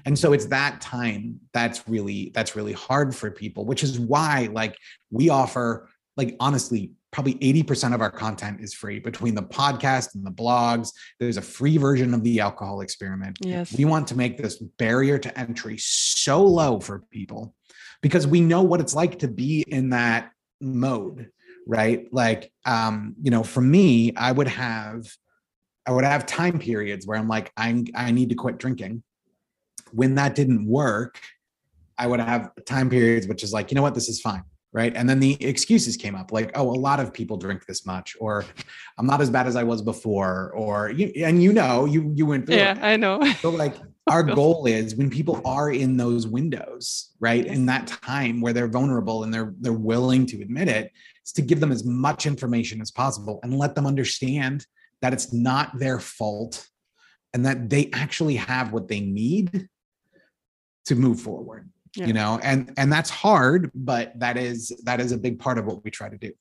And 0.04 0.16
so 0.16 0.32
it's 0.32 0.46
that 0.46 0.80
time 0.80 1.40
that's 1.52 1.88
really 1.88 2.30
that's 2.34 2.54
really 2.54 2.74
hard 2.74 3.14
for 3.14 3.30
people 3.30 3.64
which 3.64 3.82
is 3.82 3.98
why 3.98 4.48
like 4.52 4.76
we 5.10 5.28
offer 5.30 5.88
like 6.16 6.36
honestly 6.38 6.92
probably 7.10 7.34
80% 7.34 7.94
of 7.94 8.00
our 8.00 8.10
content 8.10 8.60
is 8.60 8.74
free 8.74 8.98
between 8.98 9.34
the 9.34 9.42
podcast 9.42 10.14
and 10.14 10.26
the 10.26 10.30
blogs. 10.30 10.92
There's 11.18 11.38
a 11.38 11.42
free 11.42 11.76
version 11.76 12.12
of 12.12 12.22
the 12.22 12.40
alcohol 12.40 12.80
experiment. 12.82 13.38
Yes. 13.40 13.76
We 13.76 13.84
want 13.86 14.08
to 14.08 14.16
make 14.16 14.36
this 14.36 14.56
barrier 14.56 15.18
to 15.18 15.38
entry 15.38 15.76
so 15.78 16.42
low 16.42 16.80
for 16.80 17.04
people 17.10 17.54
because 18.02 18.26
we 18.26 18.40
know 18.40 18.62
what 18.62 18.80
it's 18.80 18.94
like 18.94 19.20
to 19.20 19.28
be 19.28 19.64
in 19.66 19.90
that 19.90 20.32
mode 20.60 21.30
right? 21.68 22.06
Like 22.10 22.50
um 22.64 23.14
you 23.22 23.30
know 23.30 23.44
for 23.44 23.60
me 23.60 24.14
i 24.16 24.32
would 24.32 24.48
have 24.48 25.06
i 25.86 25.92
would 25.92 26.04
have 26.04 26.26
time 26.26 26.58
periods 26.58 27.06
where 27.06 27.16
i'm 27.16 27.28
like 27.28 27.52
i 27.56 27.84
i 27.94 28.10
need 28.10 28.30
to 28.30 28.34
quit 28.34 28.58
drinking. 28.58 29.04
When 29.92 30.16
that 30.16 30.34
didn't 30.34 30.66
work 30.66 31.20
i 31.96 32.06
would 32.06 32.20
have 32.20 32.50
time 32.64 32.90
periods 32.90 33.28
which 33.28 33.44
is 33.44 33.52
like 33.52 33.70
you 33.70 33.74
know 33.76 33.82
what? 33.82 33.94
This 33.94 34.08
is 34.08 34.20
fine 34.20 34.42
right? 34.72 34.94
And 34.94 35.08
then 35.08 35.18
the 35.20 35.42
excuses 35.44 35.96
came 35.96 36.14
up 36.14 36.32
like 36.32 36.50
oh 36.54 36.70
a 36.70 36.78
lot 36.78 37.00
of 37.00 37.12
people 37.12 37.36
drink 37.36 37.66
this 37.66 37.86
much 37.86 38.16
or 38.20 38.44
i'm 38.98 39.06
not 39.06 39.20
as 39.20 39.30
bad 39.30 39.46
as 39.46 39.56
i 39.56 39.62
was 39.62 39.82
before 39.82 40.52
or 40.54 40.90
you 40.90 41.12
and 41.24 41.42
you 41.42 41.52
know 41.52 41.84
you 41.84 42.12
you 42.14 42.26
went 42.26 42.46
through 42.46 42.56
yeah 42.56 42.76
it. 42.76 42.82
i 42.82 42.96
know. 42.96 43.20
so 43.40 43.50
like 43.50 43.76
our 44.08 44.22
goal 44.22 44.66
is 44.66 44.96
when 44.96 45.10
people 45.10 45.40
are 45.44 45.70
in 45.70 45.96
those 45.96 46.26
windows 46.26 47.10
right 47.20 47.46
in 47.46 47.66
that 47.66 47.86
time 47.86 48.40
where 48.40 48.52
they're 48.52 48.68
vulnerable 48.68 49.24
and 49.24 49.32
they're 49.32 49.54
they're 49.60 49.72
willing 49.72 50.26
to 50.26 50.40
admit 50.40 50.68
it 50.68 50.90
is 51.24 51.32
to 51.32 51.42
give 51.42 51.60
them 51.60 51.72
as 51.72 51.84
much 51.84 52.26
information 52.26 52.80
as 52.80 52.90
possible 52.90 53.40
and 53.42 53.58
let 53.58 53.74
them 53.74 53.86
understand 53.86 54.66
that 55.02 55.12
it's 55.12 55.32
not 55.32 55.78
their 55.78 56.00
fault 56.00 56.66
and 57.34 57.44
that 57.44 57.68
they 57.68 57.90
actually 57.92 58.36
have 58.36 58.72
what 58.72 58.88
they 58.88 59.00
need 59.00 59.68
to 60.86 60.94
move 60.94 61.20
forward 61.20 61.68
yeah. 61.94 62.06
you 62.06 62.12
know 62.12 62.38
and 62.42 62.72
and 62.76 62.92
that's 62.92 63.10
hard 63.10 63.70
but 63.74 64.18
that 64.18 64.36
is 64.36 64.72
that 64.84 65.00
is 65.00 65.12
a 65.12 65.18
big 65.18 65.38
part 65.38 65.58
of 65.58 65.64
what 65.66 65.84
we 65.84 65.90
try 65.90 66.08
to 66.08 66.18
do. 66.18 66.32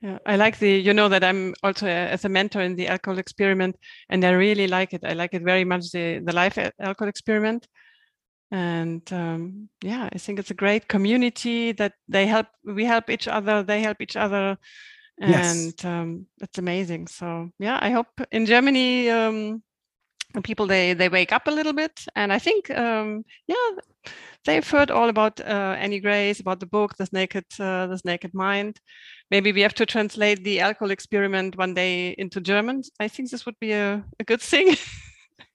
Yeah 0.00 0.18
i 0.24 0.36
like 0.36 0.58
the 0.58 0.70
you 0.70 0.94
know 0.94 1.08
that 1.08 1.22
i'm 1.22 1.54
also 1.62 1.86
a, 1.86 2.08
as 2.14 2.24
a 2.24 2.28
mentor 2.28 2.62
in 2.62 2.74
the 2.76 2.88
alcohol 2.88 3.18
experiment 3.18 3.76
and 4.08 4.24
i 4.24 4.30
really 4.30 4.66
like 4.66 4.94
it. 4.94 5.02
I 5.04 5.12
like 5.12 5.34
it 5.34 5.42
very 5.42 5.64
much 5.64 5.90
the 5.92 6.20
the 6.20 6.32
live 6.32 6.58
alcohol 6.78 7.08
experiment. 7.08 7.66
And 8.52 9.12
um, 9.12 9.68
yeah 9.82 10.08
i 10.12 10.18
think 10.18 10.38
it's 10.38 10.50
a 10.50 10.62
great 10.64 10.88
community 10.88 11.72
that 11.72 11.92
they 12.08 12.26
help 12.26 12.46
we 12.64 12.84
help 12.84 13.10
each 13.10 13.28
other 13.28 13.62
they 13.62 13.82
help 13.82 14.00
each 14.00 14.16
other. 14.16 14.58
And 15.22 15.74
yes. 15.76 15.84
um, 15.84 16.26
it's 16.40 16.58
amazing. 16.58 17.06
So 17.06 17.50
yeah 17.58 17.78
i 17.82 17.90
hope 17.90 18.08
in 18.32 18.46
germany 18.46 19.10
um, 19.10 19.62
people 20.42 20.66
they 20.66 20.94
they 20.94 21.08
wake 21.08 21.32
up 21.32 21.46
a 21.46 21.50
little 21.50 21.74
bit. 21.74 22.06
And 22.16 22.32
i 22.32 22.38
think 22.38 22.70
um 22.70 23.24
yeah 23.46 23.70
they've 24.44 24.68
heard 24.68 24.90
all 24.90 25.08
about 25.08 25.40
uh, 25.40 25.76
annie 25.78 26.00
grace 26.00 26.40
about 26.40 26.60
the 26.60 26.66
book 26.66 26.96
this 26.96 27.12
naked 27.12 27.44
uh, 27.58 27.86
this 27.86 28.04
naked 28.04 28.32
mind. 28.34 28.80
Maybe 29.30 29.52
we 29.52 29.60
have 29.60 29.74
to 29.74 29.86
translate 29.86 30.42
the 30.42 30.60
alcohol 30.60 30.90
experiment 30.90 31.56
one 31.56 31.74
day 31.74 32.10
into 32.18 32.40
german. 32.40 32.82
I 32.98 33.08
think 33.08 33.30
this 33.30 33.46
would 33.46 33.58
be 33.60 33.72
a, 33.72 34.04
a 34.18 34.24
good 34.24 34.40
thing. 34.42 34.76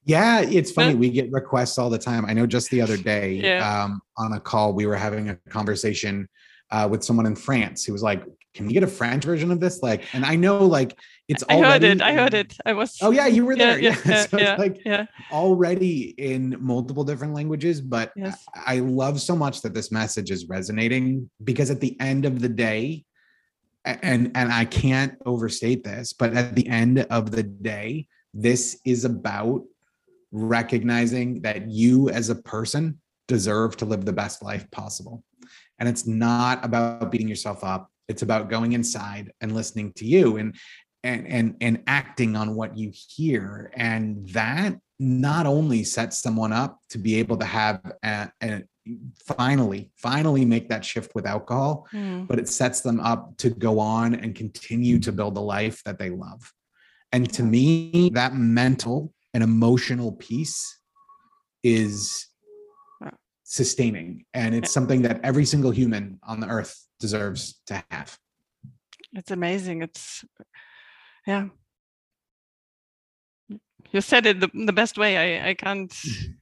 Yeah 0.08 0.41
it's 0.41 0.71
funny 0.71 0.93
we 0.93 1.10
get 1.10 1.32
requests 1.32 1.80
all 1.80 1.89
the 1.89 1.98
time. 1.98 2.26
I 2.26 2.34
know 2.34 2.45
just 2.45 2.69
the 2.69 2.82
other 2.82 2.98
day 2.98 3.34
Yeah. 3.43 3.84
um, 3.84 4.02
on 4.17 4.34
a 4.34 4.39
call 4.39 4.74
we 4.74 4.86
were 4.86 4.95
having 4.95 5.30
a 5.30 5.36
conversation 5.50 6.28
uh, 6.71 6.88
with 6.91 7.04
someone 7.04 7.26
in 7.26 7.36
france 7.36 7.86
who 7.86 7.93
was 7.93 8.04
like 8.04 8.24
can 8.54 8.67
we 8.67 8.74
get 8.74 8.84
a 8.84 8.88
french 8.88 9.24
version 9.26 9.52
of 9.52 9.60
this? 9.60 9.82
Like 9.82 10.04
and 10.13 10.24
i 10.26 10.36
know 10.36 10.63
like 10.63 10.98
it's 11.27 11.43
i 11.49 11.57
heard 11.57 11.83
it 11.83 12.01
i 12.01 12.13
heard 12.13 12.33
it. 12.33 12.55
I 12.65 12.73
was 12.73 12.97
oh 13.01 13.11
yeah 13.11 13.27
you 13.27 13.45
were 13.45 13.55
there. 13.55 13.79
yeah 13.79 13.95
yeah, 14.05 14.25
so 14.25 14.38
yeah, 14.38 14.55
like 14.57 14.81
yeah. 14.85 15.05
already 15.31 16.13
in 16.17 16.55
multiple 16.59 17.03
different 17.03 17.33
languages 17.33 17.81
but 17.81 18.11
Yes. 18.15 18.45
I, 18.53 18.75
I 18.75 18.79
love 18.79 19.19
so 19.19 19.35
much 19.35 19.61
that 19.61 19.73
this 19.73 19.91
message 19.91 20.31
is 20.31 20.47
resonating 20.47 21.29
because 21.43 21.71
at 21.71 21.81
the 21.81 21.99
end 21.99 22.25
of 22.25 22.41
the 22.41 22.49
day 22.49 23.05
and 23.83 24.31
and 24.35 24.51
i 24.51 24.65
can't 24.65 25.13
overstate 25.25 25.83
this 25.83 26.13
but 26.13 26.33
at 26.33 26.55
the 26.55 26.67
end 26.67 26.99
of 27.09 27.31
the 27.31 27.43
day 27.43 28.07
this 28.33 28.79
is 28.85 29.05
about 29.05 29.63
recognizing 30.31 31.41
that 31.41 31.69
you 31.69 32.09
as 32.09 32.29
a 32.29 32.35
person 32.35 32.99
deserve 33.27 33.77
to 33.77 33.85
live 33.85 34.05
the 34.05 34.13
best 34.13 34.43
life 34.43 34.69
possible. 34.71 35.23
And 35.79 35.89
it's 35.89 36.05
not 36.05 36.63
about 36.63 37.11
beating 37.11 37.27
yourself 37.27 37.63
up. 37.63 37.89
It's 38.07 38.21
about 38.21 38.49
going 38.49 38.73
inside 38.73 39.31
and 39.41 39.55
listening 39.55 39.93
to 39.93 40.05
you. 40.05 40.38
And 40.38 40.55
and 41.05 41.27
and 41.27 41.55
and 41.61 41.83
acting 41.87 42.35
on 42.35 42.55
what 42.55 42.77
you 42.77 42.91
hear. 42.93 43.71
And 43.75 44.27
that 44.29 44.77
not 44.99 45.45
only 45.45 45.83
sets 45.83 46.17
someone 46.21 46.53
up 46.53 46.79
to 46.89 46.97
be 46.97 47.15
able 47.15 47.37
to 47.37 47.45
have 47.45 47.81
a, 48.03 48.29
a 48.41 48.63
finally 49.37 49.91
finally 49.95 50.45
make 50.45 50.69
that 50.69 50.85
shift 50.85 51.15
with 51.15 51.25
alcohol 51.25 51.87
Hmm. 51.89 52.25
but 52.25 52.37
it 52.37 52.47
sets 52.47 52.81
them 52.81 52.99
up 52.99 53.35
to 53.37 53.49
go 53.49 53.79
on 53.79 54.13
and 54.13 54.35
continue 54.35 54.99
to 54.99 55.11
build 55.11 55.35
a 55.37 55.41
life 55.41 55.81
that 55.85 55.97
they 55.97 56.11
love. 56.11 56.53
And 57.11 57.31
to 57.33 57.43
me 57.43 58.11
that 58.13 58.35
mental 58.35 59.11
and 59.33 59.43
emotional 59.43 60.11
piece 60.11 60.79
is 61.63 62.27
sustaining. 63.45 64.25
And 64.33 64.53
it's 64.53 64.71
something 64.71 65.03
that 65.03 65.21
every 65.23 65.45
single 65.45 65.71
human 65.71 66.19
on 66.23 66.39
the 66.39 66.47
earth 66.47 66.85
deserves 66.99 67.61
to 67.67 67.83
have. 67.89 68.17
It's 69.13 69.31
amazing. 69.31 69.81
It's 69.81 70.25
yeah. 71.27 71.47
You 73.91 74.01
said 74.01 74.25
it 74.25 74.39
the, 74.39 74.49
the 74.65 74.73
best 74.73 74.97
way. 74.97 75.17
I 75.17 75.49
i 75.49 75.53
can't 75.53 75.93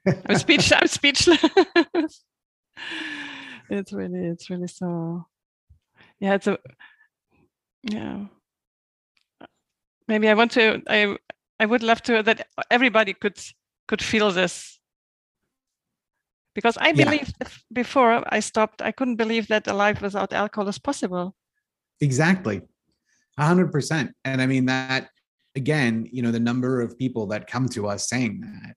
i'm 0.30 0.38
speech 0.38 0.72
i'm 0.74 0.88
speechless. 0.88 1.44
It's 3.70 3.94
really 3.94 4.26
it's 4.28 4.50
really 4.50 4.68
so 4.68 5.26
yeah 6.20 6.34
it's 6.36 6.48
a 6.48 6.58
yeah. 7.84 8.26
Maybe 10.08 10.28
i 10.30 10.34
want 10.34 10.52
to 10.52 10.82
i 10.88 11.18
i 11.60 11.66
would 11.66 11.84
love 11.84 12.02
to 12.04 12.24
that 12.24 12.48
everybody 12.70 13.14
could 13.14 13.38
could 13.88 14.02
feel 14.02 14.32
this. 14.32 14.80
Because 16.56 16.78
i 16.78 16.90
Yeah. 16.90 17.06
believed 17.06 17.36
before 17.72 18.24
i 18.34 18.40
stopped 18.42 18.82
i 18.82 18.92
couldn't 18.92 19.18
believe 19.18 19.48
that 19.48 19.68
a 19.68 19.74
life 19.74 20.02
without 20.02 20.34
alcohol 20.34 20.68
is 20.70 20.80
possible. 20.80 21.36
Exactly. 22.02 22.62
A 23.38 23.46
hundred 23.46 23.72
percent. 23.72 24.14
And 24.26 24.42
I 24.42 24.46
mean 24.46 24.66
that 24.68 25.10
again, 25.56 26.08
you 26.12 26.22
know, 26.22 26.32
the 26.32 26.40
number 26.40 26.82
of 26.82 26.98
people 26.98 27.28
that 27.28 27.48
come 27.48 27.68
to 27.70 27.88
us 27.88 28.10
saying 28.10 28.42
that, 28.42 28.76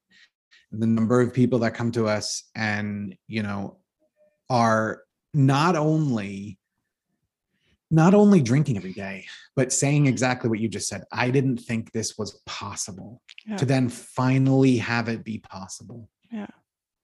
the 0.72 0.86
number 0.86 1.20
of 1.20 1.32
people 1.32 1.58
that 1.60 1.74
come 1.74 1.92
to 1.92 2.06
us 2.06 2.44
and, 2.54 3.16
you 3.28 3.42
know, 3.42 3.78
are 4.50 5.02
not 5.32 5.76
only 5.76 6.58
not 7.88 8.14
only 8.14 8.40
drinking 8.40 8.76
every 8.76 8.92
day, 8.92 9.24
but 9.54 9.72
saying 9.72 10.06
exactly 10.06 10.50
what 10.50 10.58
you 10.58 10.68
just 10.68 10.88
said. 10.88 11.04
I 11.12 11.30
didn't 11.30 11.58
think 11.58 11.92
this 11.92 12.18
was 12.18 12.42
possible. 12.44 13.22
Yeah. 13.46 13.56
To 13.58 13.64
then 13.64 13.88
finally 13.88 14.76
have 14.78 15.08
it 15.08 15.22
be 15.22 15.38
possible. 15.38 16.08
Yeah. 16.32 16.48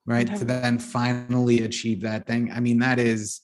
Right. 0.06 0.26
To 0.36 0.44
then 0.44 0.80
finally 0.80 1.62
achieve 1.62 2.00
that 2.00 2.26
thing. 2.26 2.50
I 2.50 2.58
mean, 2.58 2.80
that 2.80 2.98
is 2.98 3.42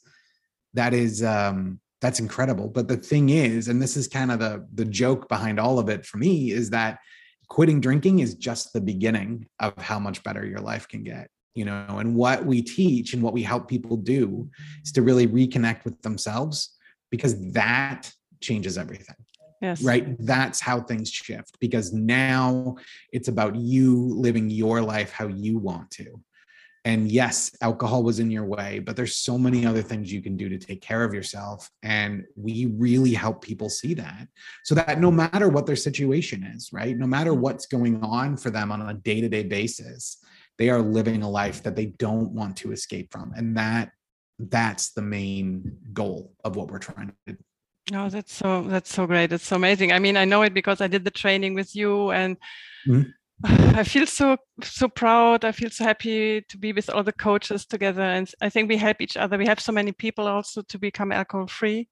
that 0.75 0.92
is 0.92 1.23
um 1.23 1.81
that's 2.01 2.21
incredible. 2.21 2.69
But 2.69 2.89
the 2.89 2.97
thing 2.97 3.31
is 3.31 3.69
and 3.69 3.83
this 3.83 3.97
is 3.97 4.09
kind 4.09 4.31
of 4.31 4.39
the 4.39 4.67
the 4.75 4.85
joke 4.85 5.29
behind 5.29 5.59
all 5.59 5.79
of 5.79 5.89
it 5.89 6.07
for 6.07 6.19
me 6.19 6.51
is 6.51 6.71
that 6.71 6.99
quitting 7.49 7.81
drinking 7.81 8.19
is 8.19 8.35
just 8.35 8.73
the 8.73 8.81
beginning 8.81 9.47
of 9.59 9.77
how 9.79 9.99
much 9.99 10.23
better 10.23 10.45
your 10.45 10.61
life 10.61 10.87
can 10.87 11.03
get 11.03 11.29
you 11.55 11.65
know? 11.65 11.99
And 11.99 12.15
what 12.15 12.47
we 12.47 12.63
teach 12.63 13.15
and 13.15 13.23
what 13.23 13.33
we 13.33 13.43
help 13.43 13.67
people 13.67 13.97
do 13.97 14.49
is 14.85 14.93
to 14.93 15.03
really 15.03 15.27
reconnect 15.27 15.85
with 15.85 16.01
themselves 16.03 16.77
because 17.11 17.35
that 17.53 18.13
changes 18.41 18.79
everything 18.79 19.17
yes. 19.61 19.83
right? 19.83 20.17
That's 20.21 20.61
how 20.61 20.81
things 20.81 21.11
shift 21.11 21.59
because 21.61 21.93
now 21.93 22.77
it's 23.13 23.27
about 23.29 23.57
you 23.57 24.15
living 24.15 24.51
your 24.51 24.83
life 24.83 25.11
how 25.11 25.27
you 25.27 25.59
want 25.59 25.91
to 25.93 26.21
and 26.85 27.11
yes 27.11 27.51
alcohol 27.61 28.03
was 28.03 28.19
in 28.19 28.31
your 28.31 28.45
way 28.45 28.79
but 28.79 28.97
there's 28.97 29.17
so 29.17 29.37
many 29.37 29.67
other 29.67 29.83
things 29.83 30.12
you 30.12 30.23
can 30.23 30.37
do 30.37 30.49
to 30.49 30.59
take 30.59 30.81
care 30.81 31.05
of 31.05 31.12
yourself 31.14 31.71
and 31.83 32.25
we 32.37 32.67
really 32.77 33.12
help 33.12 33.43
people 33.43 33.69
see 33.69 33.95
that 33.95 34.29
so 34.64 34.75
that 34.75 35.01
no 35.01 35.11
matter 35.11 35.49
what 35.49 35.67
their 35.67 35.77
situation 35.77 36.45
is 36.45 36.71
right 36.73 36.97
no 36.97 37.07
matter 37.07 37.35
what's 37.35 37.67
going 37.67 38.03
on 38.03 38.37
for 38.37 38.51
them 38.51 38.71
on 38.71 38.81
a 38.88 38.95
day-to-day 38.95 39.45
basis 39.45 40.19
they 40.59 40.69
are 40.71 40.83
living 40.83 41.23
a 41.23 41.31
life 41.31 41.62
that 41.62 41.77
they 41.77 41.87
don't 41.87 42.33
want 42.33 42.57
to 42.57 42.73
escape 42.73 43.11
from 43.12 43.33
and 43.37 43.57
that 43.57 43.91
that's 44.38 44.91
the 44.93 45.03
main 45.03 45.77
goal 45.93 46.33
of 46.45 46.57
what 46.57 46.71
we're 46.71 46.79
trying 46.79 47.09
to 47.27 47.33
do 47.33 47.38
Oh, 47.95 48.11
that's 48.11 48.35
so 48.35 48.64
that's 48.64 48.93
so 48.93 49.07
great. 49.07 49.33
It's 49.33 49.47
so 49.47 49.57
amazing. 49.57 49.93
I 49.93 49.99
mean, 49.99 50.19
I 50.19 50.27
know 50.27 50.43
it 50.43 50.53
because 50.53 50.83
I 50.83 50.88
did 50.88 51.05
the 51.05 51.11
training 51.11 51.55
with 51.55 51.75
you 51.75 52.11
and 52.11 52.37
Mhm. 52.87 53.14
I 53.44 53.85
feel 53.85 54.07
so 54.07 54.37
so 54.62 54.88
proud. 54.88 55.44
I 55.44 55.53
feel 55.53 55.70
so 55.70 55.85
happy 55.85 56.40
to 56.48 56.59
be 56.59 56.72
with 56.72 56.90
all 56.90 57.05
the 57.05 57.12
coaches 57.12 57.66
together 57.66 58.03
and 58.03 58.29
I 58.40 58.48
think 58.48 58.68
we 58.68 58.77
help 58.77 59.01
each 59.01 59.16
other. 59.16 59.38
We 59.38 59.46
have 59.46 59.61
so 59.61 59.72
many 59.72 59.92
people 59.92 60.27
also 60.27 60.62
to 60.62 60.79
become 60.79 61.12
alcohol 61.12 61.46
free. 61.46 61.88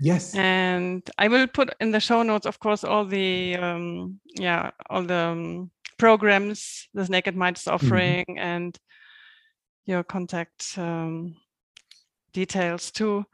yes 0.00 0.34
And 0.34 1.02
I 1.18 1.28
will 1.28 1.46
put 1.46 1.74
in 1.80 1.90
the 1.90 2.00
show 2.00 2.22
notes, 2.22 2.46
of 2.46 2.58
course, 2.58 2.82
all 2.84 3.04
the 3.04 3.56
um, 3.56 4.20
yeah, 4.38 4.70
all 4.88 5.02
the 5.02 5.14
um, 5.14 5.70
programs 5.98 6.88
this 6.94 7.10
Naked 7.10 7.36
Mind 7.36 7.58
is 7.58 7.66
offering 7.66 8.24
and 8.38 8.78
your 9.84 10.02
contact 10.02 10.78
um, 10.78 11.36
details 12.32 12.90
too. 12.90 13.24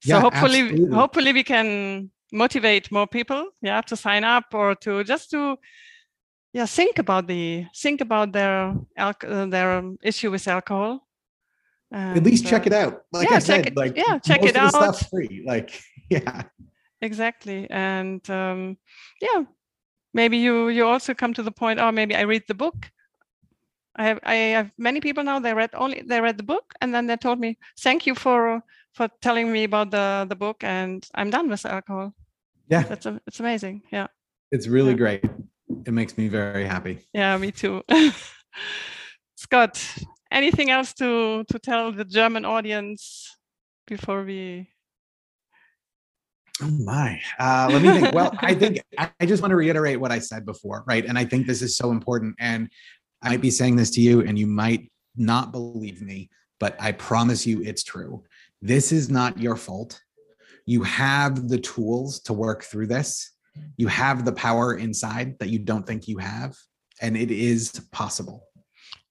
So 0.00 0.14
Yeah, 0.14 0.20
hopefully, 0.20 0.60
absolutely. 0.60 0.96
hopefully 0.96 1.32
we 1.32 1.42
can 1.42 2.10
motivate 2.32 2.92
more 2.92 3.06
people, 3.06 3.50
yeah, 3.60 3.80
to 3.82 3.96
sign 3.96 4.24
up 4.24 4.44
or 4.54 4.74
to 4.76 5.02
just 5.04 5.30
to 5.30 5.56
yeah 6.52 6.66
think 6.66 6.98
about 6.98 7.26
the 7.26 7.66
think 7.76 8.00
about 8.00 8.32
their 8.32 8.74
uh, 8.96 9.46
their 9.46 9.82
issue 10.02 10.30
with 10.30 10.48
alcohol. 10.48 11.06
at 11.92 12.22
least 12.22 12.46
check 12.46 12.66
it 12.66 12.72
out. 12.72 13.02
Like 13.12 13.28
yeah, 13.30 13.36
I 13.36 13.40
check 13.40 13.64
said, 13.64 13.66
it- 13.66 13.76
like 13.76 13.96
yeah, 13.96 14.18
check 14.18 14.42
it 14.42 14.54
the 14.54 14.68
stuff's 14.70 15.02
out. 15.02 15.10
free. 15.10 15.42
Like, 15.46 15.80
yeah, 16.10 16.42
exactly 17.00 17.66
and 17.70 18.28
um 18.30 18.76
yeah 19.20 19.44
maybe 20.14 20.36
you 20.36 20.68
you 20.68 20.84
also 20.86 21.14
come 21.14 21.32
to 21.34 21.42
the 21.42 21.50
point 21.52 21.78
oh 21.78 21.92
maybe 21.92 22.16
i 22.16 22.22
read 22.22 22.42
the 22.48 22.54
book 22.54 22.90
i 23.94 24.04
have 24.04 24.18
i 24.24 24.34
have 24.34 24.70
many 24.78 25.00
people 25.00 25.22
now 25.22 25.38
they 25.38 25.54
read 25.54 25.70
only 25.74 26.02
they 26.08 26.20
read 26.20 26.36
the 26.36 26.42
book 26.42 26.74
and 26.80 26.92
then 26.92 27.06
they 27.06 27.16
told 27.16 27.38
me 27.38 27.56
thank 27.84 28.04
you 28.06 28.14
for 28.16 28.60
for 28.94 29.08
telling 29.20 29.52
me 29.52 29.62
about 29.64 29.90
the 29.90 30.26
the 30.28 30.34
book 30.34 30.64
and 30.64 31.06
i'm 31.14 31.30
done 31.30 31.48
with 31.48 31.64
alcohol 31.66 32.12
yeah, 32.70 32.82
that's 32.82 33.06
a, 33.06 33.20
it's 33.26 33.40
amazing 33.40 33.82
yeah 33.92 34.08
it's 34.50 34.66
really 34.66 34.90
Yeah. 34.92 34.96
great. 34.98 35.24
It 35.88 35.94
makes 35.94 36.18
me 36.18 36.28
very 36.28 36.66
happy. 36.66 37.08
yeah 37.14 37.38
me 37.38 37.50
too 37.50 37.82
scott 39.36 39.82
anything 40.30 40.68
else 40.68 40.92
to 40.94 41.44
to 41.50 41.58
tell 41.58 41.92
the 41.92 42.04
german 42.04 42.44
audience 42.44 43.34
before 43.86 44.22
we 44.22 44.68
Oh 46.60 46.70
my. 46.84 47.20
Uh, 47.38 47.68
let 47.70 47.82
me 47.82 47.92
think. 47.92 48.12
Well, 48.12 48.32
I 48.40 48.52
think 48.52 48.82
I 48.98 49.10
I 49.20 49.26
just 49.26 49.42
want 49.42 49.52
to 49.52 49.56
reiterate 49.56 50.00
what 50.00 50.10
I 50.10 50.18
said 50.18 50.44
before, 50.44 50.82
right? 50.88 51.04
And 51.06 51.16
I 51.16 51.24
think 51.24 51.46
this 51.46 51.62
is 51.62 51.76
so 51.76 51.92
important. 51.92 52.34
And 52.40 52.68
I 53.22 53.28
might 53.30 53.40
be 53.40 53.52
saying 53.52 53.76
this 53.76 53.90
to 53.92 54.00
you, 54.00 54.22
and 54.22 54.36
you 54.36 54.48
might 54.48 54.90
not 55.16 55.52
believe 55.52 56.02
me, 56.02 56.30
but 56.58 56.74
I 56.80 56.90
promise 56.92 57.46
you 57.46 57.62
it's 57.62 57.84
true. 57.84 58.24
This 58.60 58.90
is 58.90 59.08
not 59.08 59.38
your 59.38 59.54
fault. 59.54 60.00
You 60.66 60.82
have 60.82 61.48
the 61.48 61.58
tools 61.58 62.18
to 62.22 62.32
work 62.32 62.64
through 62.64 62.88
this. 62.88 63.30
You 63.76 63.88
have 63.88 64.24
the 64.24 64.32
power 64.32 64.74
inside 64.74 65.38
that 65.38 65.48
you 65.48 65.58
don't 65.58 65.86
think 65.86 66.08
you 66.08 66.18
have, 66.18 66.56
and 67.00 67.16
it 67.16 67.30
is 67.30 67.70
possible. 67.92 68.44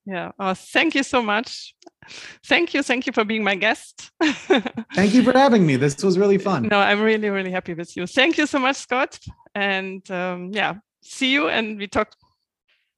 yeah 0.05 0.31
oh 0.39 0.53
thank 0.75 0.95
you 0.95 1.03
so 1.03 1.21
much 1.21 1.75
thank 2.51 2.73
you 2.73 2.81
thank 2.81 3.05
you 3.07 3.13
for 3.17 3.25
being 3.25 3.43
my 3.43 3.55
guest 3.65 3.95
Thank 4.99 5.13
you 5.13 5.23
for 5.23 5.33
having 5.37 5.63
me. 5.69 5.75
This 5.77 6.03
was 6.03 6.17
really 6.17 6.37
fun. 6.39 6.63
No, 6.71 6.79
I'm 6.79 7.01
really, 7.01 7.29
really 7.29 7.51
happy 7.51 7.73
with 7.75 7.95
you. 7.97 8.07
Thank 8.07 8.37
you 8.39 8.47
so 8.47 8.59
much, 8.59 8.77
Scott. 8.77 9.19
And 9.53 10.01
um, 10.09 10.49
yeah, 10.59 10.75
see 11.03 11.29
you 11.31 11.49
and 11.49 11.77
we 11.77 11.87
talk 11.87 12.09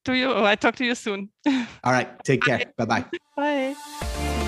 to 0.05 0.13
you. 0.13 0.31
Oh, 0.31 0.45
I 0.45 0.55
talk 0.55 0.75
to 0.77 0.85
you 0.85 0.95
soon. 0.95 1.29
All 1.83 1.91
right. 1.97 2.07
Take 2.23 2.41
care. 2.43 2.61
Bye-bye. 2.77 3.05
Bye. 3.35 4.38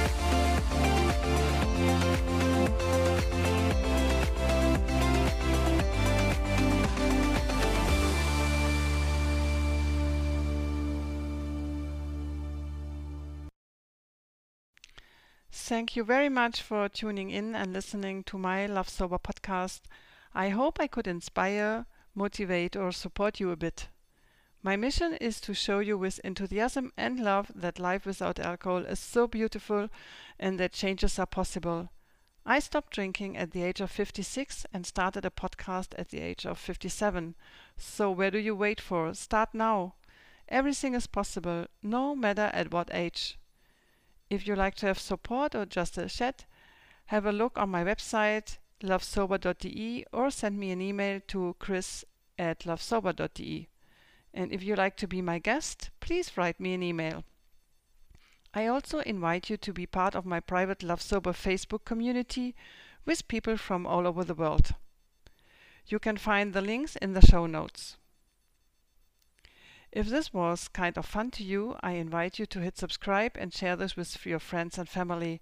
Thank 15.54 15.98
you 15.98 16.06
very 16.06 16.30
much 16.30 16.62
for 16.62 16.88
tuning 16.88 17.30
in 17.30 17.56
and 17.56 17.74
listening 17.74 18.24
to 18.24 18.38
my 18.38 18.68
Love 18.68 18.88
Sober 18.88 19.18
podcast. 19.18 19.82
I 20.34 20.48
hope 20.48 20.80
I 20.80 20.88
could 20.88 21.08
inspire, 21.08 21.86
motivate, 22.16 22.78
or 22.78 22.94
support 22.94 23.42
you 23.42 23.52
a 23.52 23.58
bit. 23.58 23.90
My 24.64 24.78
mission 24.78 25.14
is 25.16 25.42
to 25.42 25.54
show 25.54 25.80
you 25.80 25.98
with 25.98 26.22
enthusiasm 26.24 26.94
and 26.96 27.20
love 27.20 27.52
that 27.54 27.80
life 27.80 28.06
without 28.06 28.40
alcohol 28.40 28.86
is 28.86 29.00
so 29.02 29.28
beautiful 29.28 29.90
and 30.40 30.58
that 30.58 30.72
changes 30.72 31.20
are 31.20 31.26
possible. 31.26 31.90
I 32.46 32.60
stopped 32.60 32.94
drinking 32.94 33.36
at 33.36 33.52
the 33.52 33.64
age 33.64 33.82
of 33.82 33.92
56 33.92 34.66
and 34.74 34.86
started 34.86 35.26
a 35.26 35.30
podcast 35.30 35.94
at 35.98 36.10
the 36.10 36.22
age 36.22 36.46
of 36.46 36.60
57. 36.60 37.36
So, 37.76 38.10
where 38.10 38.32
do 38.32 38.40
you 38.40 38.56
wait 38.56 38.80
for? 38.80 39.14
Start 39.14 39.54
now. 39.54 39.96
Everything 40.48 40.94
is 40.94 41.08
possible, 41.08 41.66
no 41.84 42.16
matter 42.16 42.50
at 42.54 42.72
what 42.72 42.90
age. 42.94 43.38
If 44.32 44.48
you 44.48 44.56
like 44.56 44.76
to 44.76 44.86
have 44.86 44.98
support 44.98 45.56
or 45.56 45.66
just 45.66 45.98
a 45.98 46.08
chat, 46.08 46.46
have 47.08 47.26
a 47.26 47.34
look 47.34 47.58
on 47.58 47.70
my 47.70 47.84
website 47.84 48.60
lovesober.de 48.82 50.06
or 50.14 50.32
send 50.32 50.58
me 50.58 50.72
an 50.72 50.82
email 50.82 51.20
to 51.28 51.54
chris 51.60 52.06
at 52.40 52.60
lovesober.de. 52.60 53.68
And 54.34 54.54
if 54.54 54.64
you 54.64 54.78
like 54.78 54.96
to 54.98 55.08
be 55.08 55.22
my 55.22 55.38
guest, 55.40 55.90
please 56.00 56.38
write 56.38 56.62
me 56.62 56.74
an 56.74 56.82
email. 56.82 57.26
I 58.54 58.68
also 58.68 59.00
invite 59.00 59.50
you 59.50 59.58
to 59.58 59.74
be 59.74 59.86
part 59.86 60.16
of 60.16 60.26
my 60.26 60.40
private 60.40 60.82
Love 60.82 61.02
Sober 61.02 61.34
Facebook 61.34 61.84
community 61.84 62.56
with 63.06 63.28
people 63.28 63.58
from 63.58 63.86
all 63.86 64.08
over 64.08 64.24
the 64.24 64.34
world. 64.34 64.76
You 65.88 66.00
can 66.00 66.16
find 66.16 66.54
the 66.54 66.62
links 66.62 66.96
in 66.96 67.12
the 67.12 67.22
show 67.22 67.48
notes. 67.48 67.98
If 69.92 70.08
this 70.08 70.34
was 70.34 70.68
kind 70.70 70.98
of 70.98 71.06
fun 71.06 71.32
to 71.32 71.44
you, 71.44 71.76
I 71.82 71.94
invite 71.94 72.40
you 72.40 72.46
to 72.46 72.60
hit 72.60 72.78
subscribe 72.78 73.34
and 73.36 73.54
share 73.54 73.76
this 73.76 73.96
with 73.96 74.26
your 74.26 74.40
friends 74.40 74.78
and 74.78 74.88
family. 74.88 75.42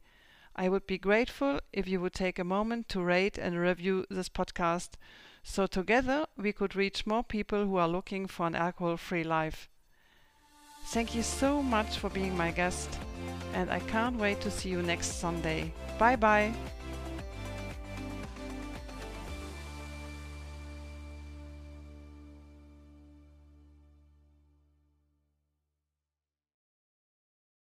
I 0.56 0.70
would 0.70 0.88
be 0.88 0.98
grateful 0.98 1.60
if 1.72 1.88
you 1.88 2.02
would 2.02 2.14
take 2.14 2.40
a 2.40 2.44
moment 2.44 2.90
to 2.90 3.02
rate 3.02 3.38
and 3.38 3.60
review 3.60 4.06
this 4.10 4.28
podcast 4.28 4.90
so 5.44 5.68
together 5.68 6.26
we 6.38 6.52
could 6.52 6.76
reach 6.76 7.06
more 7.06 7.24
people 7.24 7.66
who 7.66 7.78
are 7.78 7.88
looking 7.88 8.28
for 8.28 8.48
an 8.48 8.56
alcohol 8.56 8.98
free 8.98 9.24
life. 9.24 9.70
Thank 10.88 11.14
you 11.14 11.24
so 11.24 11.62
much 11.62 11.98
for 11.98 12.10
being 12.10 12.36
my 12.36 12.52
guest, 12.52 12.90
and 13.54 13.70
I 13.70 13.80
can't 13.80 14.18
wait 14.18 14.42
to 14.42 14.52
see 14.52 14.70
you 14.70 14.82
next 14.82 15.20
Sunday. 15.20 15.74
Bye 15.98 16.16
bye. 16.16 16.54